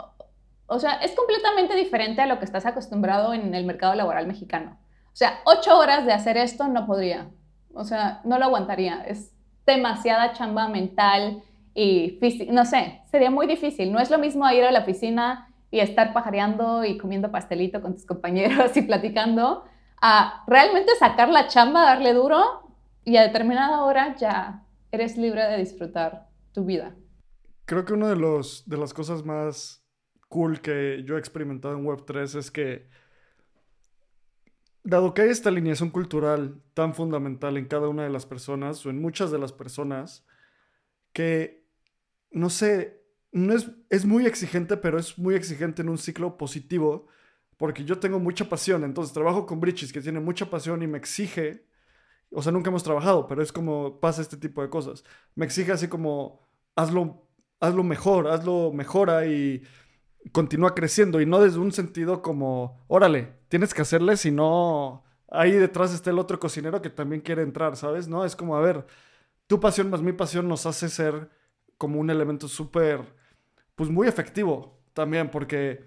[0.67, 4.79] o sea, es completamente diferente a lo que estás acostumbrado en el mercado laboral mexicano.
[5.13, 7.31] O sea, ocho horas de hacer esto no podría.
[7.75, 9.05] O sea, no lo aguantaría.
[9.05, 9.33] Es
[9.67, 11.43] demasiada chamba mental
[11.75, 12.19] y
[12.51, 13.93] no sé, sería muy difícil.
[13.93, 17.95] No es lo mismo ir a la oficina y estar pajareando y comiendo pastelito con
[17.95, 19.65] tus compañeros y platicando,
[20.01, 22.71] a realmente sacar la chamba, darle duro
[23.05, 24.63] y a determinada hora ya
[24.93, 26.95] eres libre de disfrutar tu vida.
[27.65, 29.85] Creo que una de, los, de las cosas más
[30.29, 32.89] cool que yo he experimentado en Web3 es que,
[34.85, 38.91] dado que hay esta alineación cultural tan fundamental en cada una de las personas o
[38.91, 40.25] en muchas de las personas,
[41.13, 41.64] que
[42.35, 43.01] no sé,
[43.33, 47.07] no es, es muy exigente, pero es muy exigente en un ciclo positivo,
[47.57, 50.99] porque yo tengo mucha pasión, entonces trabajo con Bridges, que tiene mucha pasión y me
[50.99, 51.65] exige,
[52.31, 55.05] o sea, nunca hemos trabajado, pero es como pasa este tipo de cosas,
[55.37, 56.41] me exige así como,
[56.75, 57.29] hazlo,
[57.61, 59.63] hazlo mejor, hazlo mejora y
[60.33, 65.95] continúa creciendo, y no desde un sentido como, órale, tienes que hacerle, sino ahí detrás
[65.95, 68.09] está el otro cocinero que también quiere entrar, ¿sabes?
[68.09, 68.87] No, es como, a ver,
[69.47, 71.31] tu pasión más mi pasión nos hace ser
[71.79, 73.01] como un elemento súper,
[73.75, 75.85] pues muy efectivo también, porque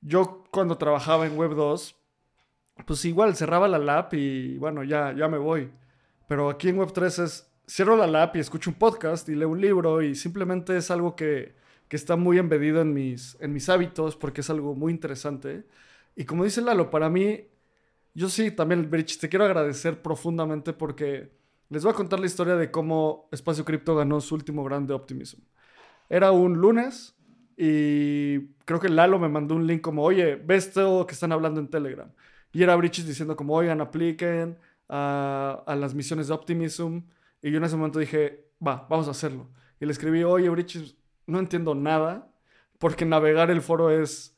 [0.00, 1.96] yo cuando trabajaba en Web 2,
[2.86, 5.70] pues igual cerraba la lab y bueno, ya, ya me voy.
[6.28, 9.48] Pero aquí en Web 3 es, cierro la lab y escucho un podcast y leo
[9.48, 11.54] un libro y simplemente es algo que,
[11.88, 15.64] que está muy embedido en mis, en mis hábitos porque es algo muy interesante.
[16.16, 17.48] Y como dice Lalo, para mí,
[18.14, 21.32] yo sí, también, Bridge, te quiero agradecer profundamente porque
[21.72, 25.40] les voy a contar la historia de cómo Espacio Cripto ganó su último grande Optimism.
[26.10, 27.16] Era un lunes
[27.56, 31.60] y creo que Lalo me mandó un link como, oye, ves esto que están hablando
[31.60, 32.12] en Telegram.
[32.52, 37.00] Y era Bridges diciendo como, oigan, apliquen a, a, las misiones de Optimism.
[37.40, 39.48] Y yo en ese momento dije, va, vamos a hacerlo.
[39.80, 40.94] Y le escribí, oye, Bridges,
[41.26, 42.30] no entiendo nada,
[42.78, 44.36] porque navegar el foro es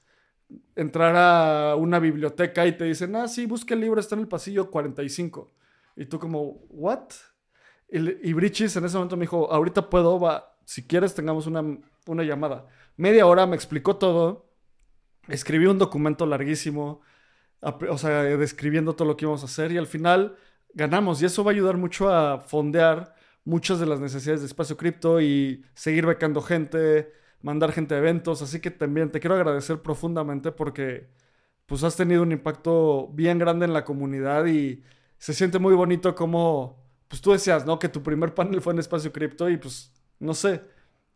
[0.77, 4.29] entrar a una biblioteca y te dicen, ah, sí, busca el libro, está en el
[4.29, 5.53] pasillo 45.
[5.97, 7.11] Y tú como, ¿what?
[7.89, 11.63] Y, y Brichis en ese momento me dijo, ahorita puedo, va, si quieres tengamos una,
[12.07, 12.67] una llamada.
[12.97, 14.51] Media hora me explicó todo,
[15.29, 17.01] escribí un documento larguísimo,
[17.61, 20.37] o sea, describiendo todo lo que íbamos a hacer y al final
[20.75, 23.15] ganamos y eso va a ayudar mucho a fondear
[23.45, 28.43] muchas de las necesidades de espacio cripto y seguir becando gente, mandar gente a eventos,
[28.43, 31.09] así que también te quiero agradecer profundamente porque
[31.67, 34.83] pues has tenido un impacto bien grande en la comunidad y
[35.25, 36.77] se siente muy bonito como,
[37.09, 37.79] pues tú decías, ¿no?
[37.79, 40.61] Que tu primer panel fue en espacio cripto y pues, no sé,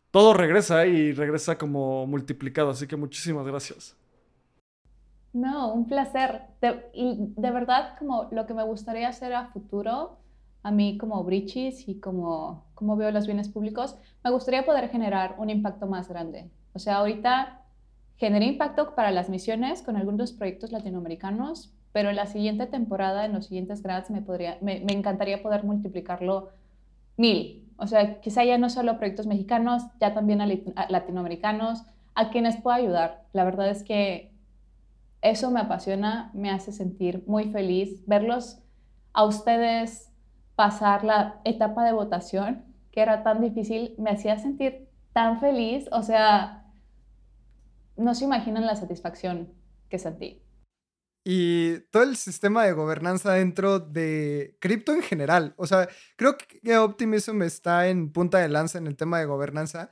[0.09, 3.95] todo regresa y regresa como multiplicado, así que muchísimas gracias.
[5.31, 6.41] No, un placer.
[6.59, 10.17] De, de verdad, como lo que me gustaría hacer a futuro,
[10.63, 15.35] a mí como Brichis y como, como veo los bienes públicos, me gustaría poder generar
[15.37, 16.49] un impacto más grande.
[16.73, 17.61] O sea, ahorita
[18.17, 23.33] generé impacto para las misiones con algunos proyectos latinoamericanos, pero en la siguiente temporada, en
[23.33, 26.49] los siguientes grads, me, podría, me, me encantaría poder multiplicarlo
[27.17, 27.67] mil.
[27.77, 30.47] O sea, quizá ya no solo proyectos mexicanos, ya también a,
[30.89, 31.83] latinoamericanos,
[32.15, 33.23] a quienes pueda ayudar.
[33.33, 34.31] La verdad es que
[35.21, 38.03] eso me apasiona, me hace sentir muy feliz.
[38.05, 38.59] Verlos
[39.13, 40.11] a ustedes
[40.55, 45.87] pasar la etapa de votación, que era tan difícil, me hacía sentir tan feliz.
[45.91, 46.65] O sea,
[47.97, 49.49] no se imaginan la satisfacción
[49.89, 50.41] que sentí
[51.31, 55.53] y todo el sistema de gobernanza dentro de cripto en general.
[55.57, 59.91] O sea, creo que Optimism está en punta de lanza en el tema de gobernanza,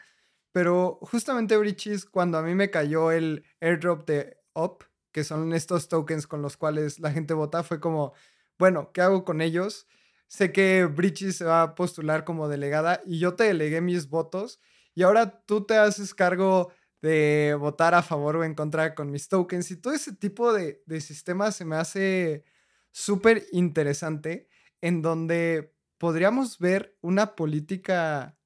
[0.52, 5.90] pero justamente Brichis, cuando a mí me cayó el airdrop de OP, que son estos
[5.90, 8.14] tokens con los cuales la gente vota, fue como,
[8.58, 9.86] bueno, ¿qué hago con ellos?
[10.26, 14.60] Sé que Brichis se va a postular como delegada y yo te delegué mis votos
[14.96, 16.72] y ahora tú te haces cargo
[17.02, 20.84] de votar a favor o en contra con mis tokens y todo ese tipo de,
[20.86, 22.44] de sistemas se me hace
[22.92, 24.48] súper interesante
[24.82, 28.38] en donde podríamos ver una política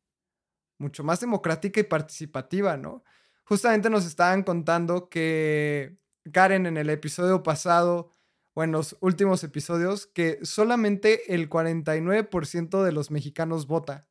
[0.78, 3.04] mucho más democrática y participativa, ¿no?
[3.46, 5.98] Justamente nos estaban contando que
[6.32, 8.10] Karen en el episodio pasado
[8.54, 14.08] o en los últimos episodios que solamente el 49% de los mexicanos vota.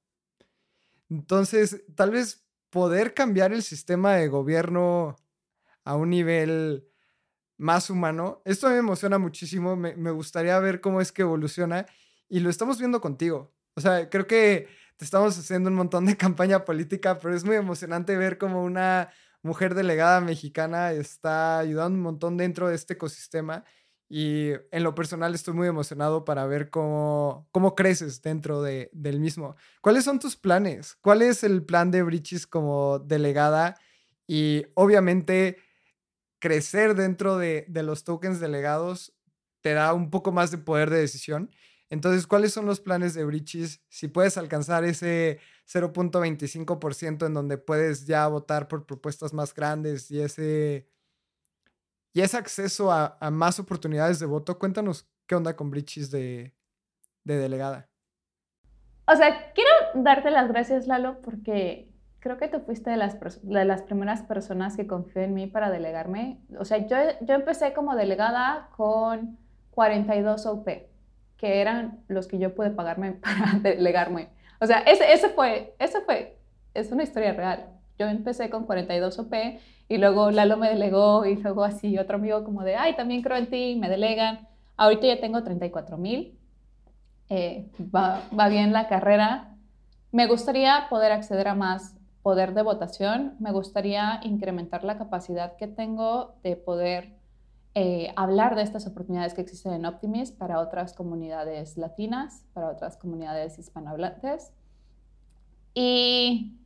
[1.11, 5.16] Entonces, tal vez poder cambiar el sistema de gobierno
[5.85, 6.87] a un nivel
[7.59, 8.41] más humano.
[8.45, 11.87] Esto me emociona muchísimo, me, gustaría ver cómo es que evoluciona
[12.29, 13.53] y lo estamos viendo contigo.
[13.75, 17.57] O sea, creo que te estamos haciendo un montón de campaña política, pero es muy
[17.57, 19.11] emocionante ver cómo una
[19.43, 23.64] mujer delegada mexicana está ayudando un montón dentro de este ecosistema
[24.13, 29.21] y en lo personal estoy muy emocionado para ver cómo, cómo creces dentro de, del
[29.21, 29.55] mismo.
[29.81, 30.97] ¿Cuáles son tus planes?
[31.01, 33.77] ¿Cuál es el plan de Brichis como delegada?
[34.27, 35.59] Y obviamente
[36.41, 39.15] crecer dentro de, de los tokens delegados
[39.61, 41.49] te da un poco más de poder de decisión.
[41.89, 43.81] Entonces, ¿cuáles son los planes de Brichis?
[43.89, 45.39] Si puedes alcanzar ese
[45.73, 50.89] 0.25% en donde puedes ya votar por propuestas más grandes y ese
[52.13, 54.59] y ese acceso a, más oportunidades de voto.
[54.59, 56.53] Cuéntanos qué onda con Brichis de,
[57.25, 57.89] delegada.
[59.07, 64.23] O sea, quiero darte las gracias, Lalo, porque creo que tú fuiste de las, primeras
[64.23, 66.41] personas que confió en mí para delegarme.
[66.59, 69.39] O sea, yo, yo empecé como delegada con
[69.71, 70.69] 42 OP,
[71.37, 74.31] que eran los que yo pude pagarme para delegarme.
[74.61, 76.39] O sea, ese, ese fue, ese fue,
[76.75, 77.80] es una historia real.
[78.01, 79.35] Yo empecé con 42 OP
[79.87, 83.37] y luego Lalo me delegó y luego así otro amigo como de, ay, también creo
[83.37, 84.49] en ti, me delegan.
[84.79, 86.39] Ahorita ya tengo 34 mil,
[87.29, 89.55] eh, va, va bien la carrera.
[90.13, 95.67] Me gustaría poder acceder a más poder de votación, me gustaría incrementar la capacidad que
[95.67, 97.13] tengo de poder
[97.75, 102.97] eh, hablar de estas oportunidades que existen en Optimist para otras comunidades latinas, para otras
[102.97, 104.55] comunidades hispanohablantes.
[105.75, 106.60] Y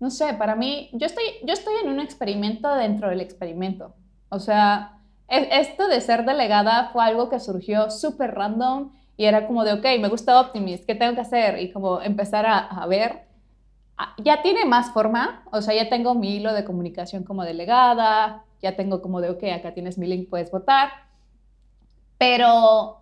[0.00, 3.94] no sé, para mí, yo estoy, yo estoy en un experimento dentro del experimento.
[4.28, 9.46] O sea, e, esto de ser delegada fue algo que surgió súper random y era
[9.46, 11.60] como de, ok, me gusta Optimist, ¿qué tengo que hacer?
[11.60, 13.24] Y como empezar a, a ver.
[13.96, 18.44] Ah, ya tiene más forma, o sea, ya tengo mi hilo de comunicación como delegada,
[18.60, 20.90] ya tengo como de, ok, acá tienes mi link, puedes votar.
[22.18, 23.00] Pero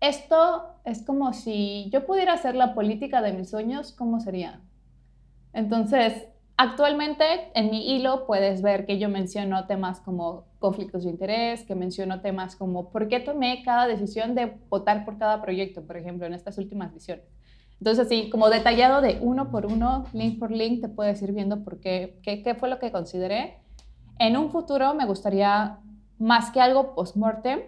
[0.00, 4.60] esto es como si yo pudiera hacer la política de mis sueños, ¿cómo sería?
[5.52, 7.24] Entonces, actualmente
[7.54, 12.20] en mi hilo puedes ver que yo menciono temas como conflictos de interés, que menciono
[12.20, 16.34] temas como por qué tomé cada decisión de votar por cada proyecto, por ejemplo, en
[16.34, 17.24] estas últimas visiones.
[17.78, 21.64] Entonces, así como detallado de uno por uno, link por link, te puedes ir viendo
[21.64, 23.58] por qué, qué, qué fue lo que consideré.
[24.18, 25.78] En un futuro me gustaría,
[26.18, 27.60] más que algo post-mortem,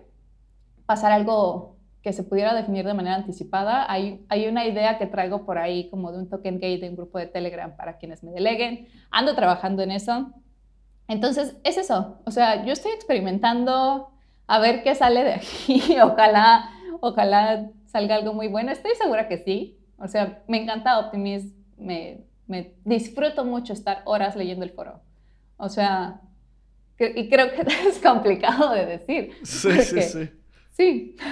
[0.87, 1.74] pasar algo
[2.05, 3.91] que se pudiera definir de manera anticipada.
[3.91, 6.97] Hay, hay una idea que traigo por ahí como de un token gate de un
[6.97, 8.89] grupo de Telegram para quienes me deleguen.
[9.11, 10.31] Ando trabajando en eso.
[11.09, 12.21] Entonces, es eso.
[12.27, 14.11] O sea, yo estoy experimentando
[14.47, 15.83] a ver qué sale de aquí.
[16.05, 16.69] ojalá,
[17.01, 18.71] ojalá salga algo muy bueno.
[18.71, 19.79] Estoy segura que sí.
[19.97, 21.57] O sea, me encanta Optimism.
[21.79, 25.01] Me, me disfruto mucho estar horas leyendo el foro.
[25.57, 26.21] O sea,
[26.99, 29.33] y creo que es complicado de decir.
[29.43, 30.31] Sí, sí, sí.
[30.71, 31.17] Sí.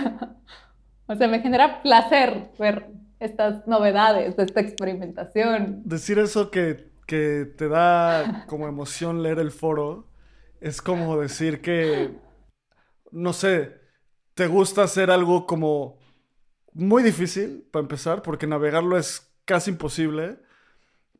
[1.12, 2.86] o sea, me genera placer ver
[3.20, 5.82] estas novedades, esta experimentación.
[5.84, 10.08] Decir eso que, que te da como emoción leer el foro
[10.60, 12.16] es como decir que,
[13.10, 13.80] no sé,
[14.34, 15.98] te gusta hacer algo como
[16.72, 20.38] muy difícil para empezar, porque navegarlo es casi imposible,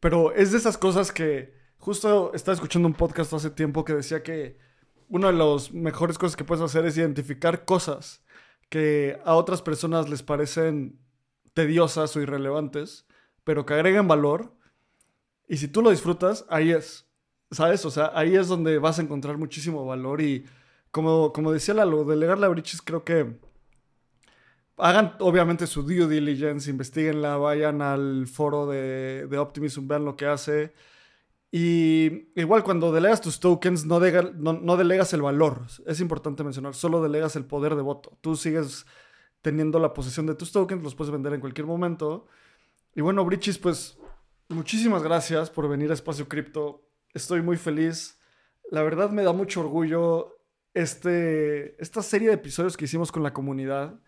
[0.01, 4.22] pero es de esas cosas que justo estaba escuchando un podcast hace tiempo que decía
[4.22, 4.59] que
[5.09, 8.21] una de las mejores cosas que puedes hacer es identificar cosas
[8.72, 10.98] que a otras personas les parecen
[11.52, 13.04] tediosas o irrelevantes,
[13.44, 14.56] pero que agregan valor.
[15.46, 17.06] Y si tú lo disfrutas, ahí es,
[17.50, 17.84] ¿sabes?
[17.84, 20.46] O sea, ahí es donde vas a encontrar muchísimo valor y
[20.90, 23.38] como, como decía Lalo, delegarle a Briches creo que
[24.78, 30.24] hagan obviamente su due diligence, investiguenla, vayan al foro de, de Optimism, vean lo que
[30.24, 30.72] hace.
[31.55, 35.66] Y igual cuando delegas tus tokens, no, no, delegas el valor.
[35.86, 38.16] Es importante mencionar, solo delegas el poder de voto.
[38.22, 38.86] Tú sigues
[39.42, 42.26] teniendo la posesión de tus tokens, los puedes vender en cualquier momento.
[42.94, 43.98] Y bueno, Brichis, pues
[44.48, 46.88] muchísimas gracias por venir a Espacio Cripto.
[47.12, 48.18] Estoy muy feliz.
[48.70, 50.38] La verdad me da mucho orgullo
[50.72, 54.00] este, esta serie de episodios que hicimos con la comunidad.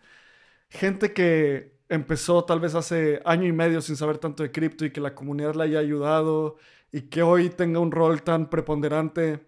[0.69, 4.91] Gente que empezó tal vez hace año y medio sin saber tanto de cripto y
[4.91, 6.57] que la comunidad le haya ayudado
[6.95, 9.45] y que hoy tenga un rol tan preponderante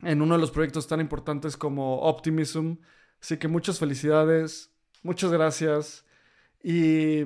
[0.00, 2.78] en uno de los proyectos tan importantes como Optimism.
[3.22, 6.04] Así que muchas felicidades, muchas gracias.
[6.60, 7.24] Y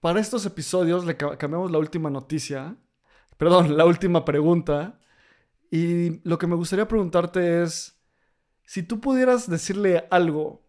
[0.00, 2.76] para estos episodios le cambiamos la última noticia,
[3.38, 5.00] perdón, la última pregunta.
[5.70, 7.98] Y lo que me gustaría preguntarte es,
[8.64, 10.66] si tú pudieras decirle algo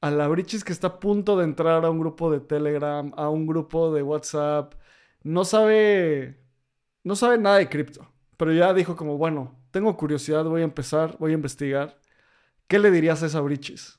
[0.00, 3.28] a la Brichis que está a punto de entrar a un grupo de Telegram, a
[3.30, 4.74] un grupo de WhatsApp,
[5.24, 6.47] no sabe
[7.04, 11.16] no sabe nada de cripto, pero ya dijo como, bueno, tengo curiosidad, voy a empezar,
[11.18, 11.96] voy a investigar.
[12.66, 13.98] ¿Qué le dirías a esa Brichis?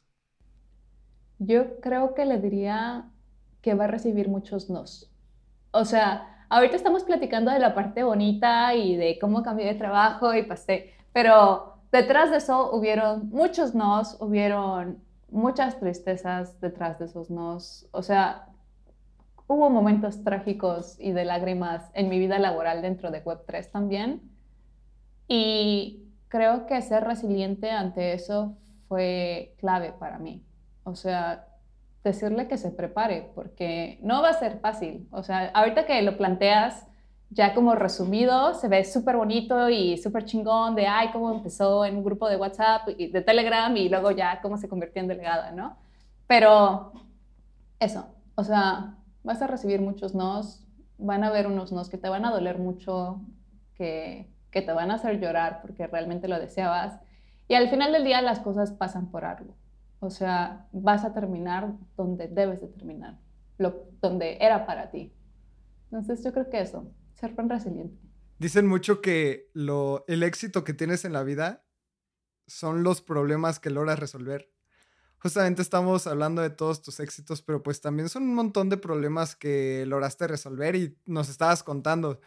[1.40, 3.10] Yo creo que le diría
[3.62, 5.12] que va a recibir muchos nos.
[5.72, 10.34] O sea, ahorita estamos platicando de la parte bonita y de cómo cambié de trabajo
[10.34, 17.30] y pasé, pero detrás de eso hubieron muchos nos, hubieron muchas tristezas detrás de esos
[17.30, 17.88] nos.
[17.92, 18.49] O sea,
[19.50, 24.22] hubo momentos trágicos y de lágrimas en mi vida laboral dentro de Web3 también.
[25.28, 28.56] Y creo que ser resiliente ante eso
[28.88, 30.44] fue clave para mí.
[30.84, 31.48] O sea,
[32.04, 35.08] decirle que se prepare, porque no va a ser fácil.
[35.12, 36.86] O sea, ahorita que lo planteas
[37.32, 41.98] ya como resumido, se ve súper bonito y súper chingón de, ay, cómo empezó en
[41.98, 45.52] un grupo de WhatsApp y de Telegram y luego ya cómo se convirtió en delegada,
[45.52, 45.76] ¿no?
[46.28, 46.94] Pero
[47.80, 50.66] eso, o sea, vas a recibir muchos nos,
[50.98, 53.22] van a haber unos nos que te van a doler mucho,
[53.76, 57.00] que, que te van a hacer llorar porque realmente lo deseabas.
[57.48, 59.56] Y al final del día las cosas pasan por algo.
[60.00, 63.20] O sea, vas a terminar donde debes de terminar,
[63.58, 65.14] lo, donde era para ti.
[65.86, 68.00] Entonces yo creo que eso, ser tan resiliente.
[68.38, 71.66] Dicen mucho que lo, el éxito que tienes en la vida
[72.48, 74.50] son los problemas que logras resolver
[75.20, 79.36] justamente estamos hablando de todos tus éxitos, pero pues también son un montón de problemas
[79.36, 82.20] que lograste resolver y nos estabas contando.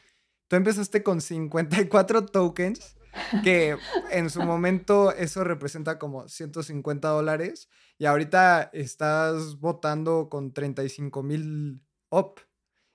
[0.48, 2.96] Tú empezaste con 54 tokens
[3.42, 3.76] que
[4.10, 7.68] en su momento eso representa como 150 dólares
[7.98, 12.40] y ahorita estás votando con 35 mil op,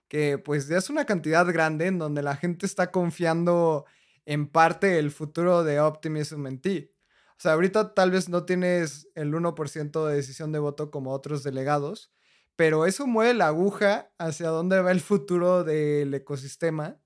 [0.07, 3.85] que pues ya es una cantidad grande en donde la gente está confiando
[4.25, 6.91] en parte el futuro de Optimism en ti.
[7.37, 11.43] O sea, ahorita tal vez no tienes el 1% de decisión de voto como otros
[11.43, 12.11] delegados,
[12.55, 16.99] pero eso mueve la aguja hacia dónde va el futuro del ecosistema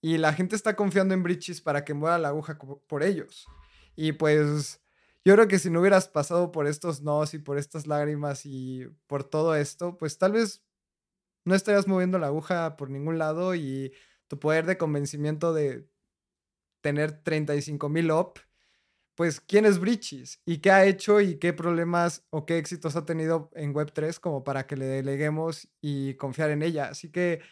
[0.00, 3.46] y la gente está confiando en Bridges para que mueva la aguja por ellos.
[3.94, 4.80] Y pues
[5.24, 8.88] yo creo que si no hubieras pasado por estos nos y por estas lágrimas y
[9.06, 10.64] por todo esto, pues tal vez
[11.44, 13.92] no estarías moviendo la aguja por ningún lado y
[14.26, 15.88] tu poder de convencimiento de
[16.80, 18.38] tener 35 mil op,
[19.20, 23.04] pues quién es Bridges y qué ha hecho y qué problemas o qué éxitos ha
[23.04, 26.86] tenido en Web3 como para que le deleguemos y confiar en ella.
[26.86, 27.42] Así que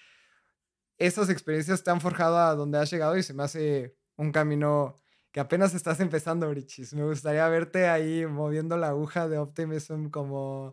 [0.97, 4.97] esas experiencias te han forjado a donde has llegado y se me hace un camino
[5.31, 6.95] que apenas estás empezando, Brichis.
[6.95, 10.73] Me gustaría verte ahí moviendo la aguja de Optimism como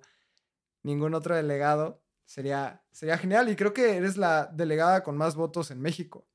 [0.81, 2.01] ningún otro delegado.
[2.23, 6.25] Sería, sería genial y creo que eres la delegada con más votos en México.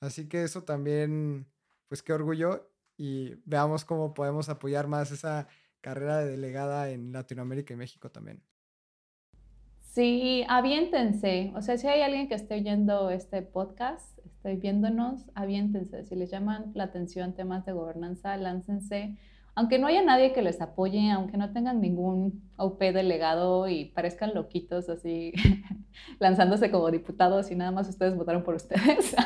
[0.00, 1.48] Así que eso también,
[1.86, 5.46] pues qué orgullo y veamos cómo podemos apoyar más esa
[5.80, 8.42] carrera de delegada en Latinoamérica y México también.
[9.78, 11.52] Sí, aviéntense.
[11.56, 16.04] O sea, si hay alguien que esté oyendo este podcast, esté viéndonos, aviéntense.
[16.04, 19.16] Si les llaman la atención temas de gobernanza, láncense.
[19.54, 24.34] Aunque no haya nadie que les apoye, aunque no tengan ningún OP delegado y parezcan
[24.34, 25.32] loquitos así,
[26.20, 29.16] lanzándose como diputados y nada más ustedes votaron por ustedes.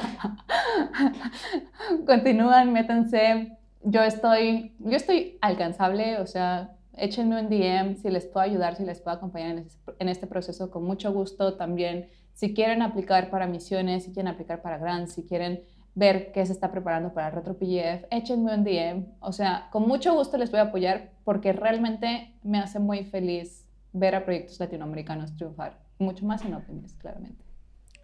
[2.07, 3.59] Continúan, métanse.
[3.85, 8.85] Yo estoy, yo estoy alcanzable, o sea, échenme un DM si les puedo ayudar, si
[8.85, 9.65] les puedo acompañar
[9.99, 12.09] en, este proceso con mucho gusto también.
[12.35, 15.63] Si quieren aplicar para misiones, si quieren aplicar para grants, si quieren
[15.95, 19.07] ver qué se está preparando para RetroPGF, échenme un DM.
[19.21, 23.67] O sea, con mucho gusto les voy a apoyar porque realmente me hace muy feliz
[23.93, 25.79] ver a proyectos latinoamericanos triunfar.
[25.99, 27.45] Mucho más en Optimus, claramente.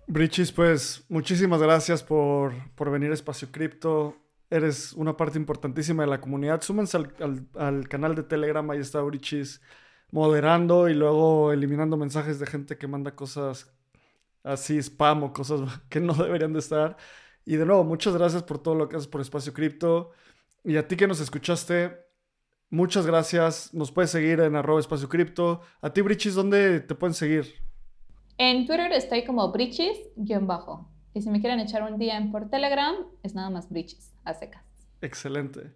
[0.06, 4.16] Brichis, pues muchísimas gracias por, por venir a Espacio Cripto
[4.50, 6.62] eres una parte importantísima de la comunidad.
[6.62, 9.60] Súmense al, canal de Telegram, ahí está Urichis
[10.10, 13.74] moderando y luego eliminando mensajes de gente que manda cosas
[14.42, 16.96] así, spam o cosas que no deberían de estar.
[17.44, 20.12] Y de nuevo, muchas gracias por todo lo que haces por Espacio Cripto.
[20.64, 21.96] Y a ti que nos escuchaste,
[22.70, 23.72] muchas gracias.
[23.72, 25.60] Nos puedes seguir en arroba espacio cripto.
[25.80, 27.54] A ti, Brichis, ¿dónde te pueden seguir?
[28.36, 30.88] En Twitter estoy como Brichis-bajo.
[31.18, 32.94] Y si me quieren echar un DM por Telegram,
[33.24, 34.62] es nada más Brichis a secas.
[35.00, 35.74] Excelente.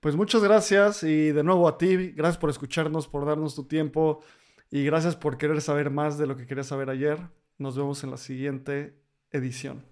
[0.00, 4.22] Pues muchas gracias y de nuevo a ti, gracias por escucharnos, por darnos tu tiempo
[4.70, 7.18] y gracias por querer saber más de lo que querías saber ayer.
[7.56, 9.91] Nos vemos en la siguiente edición.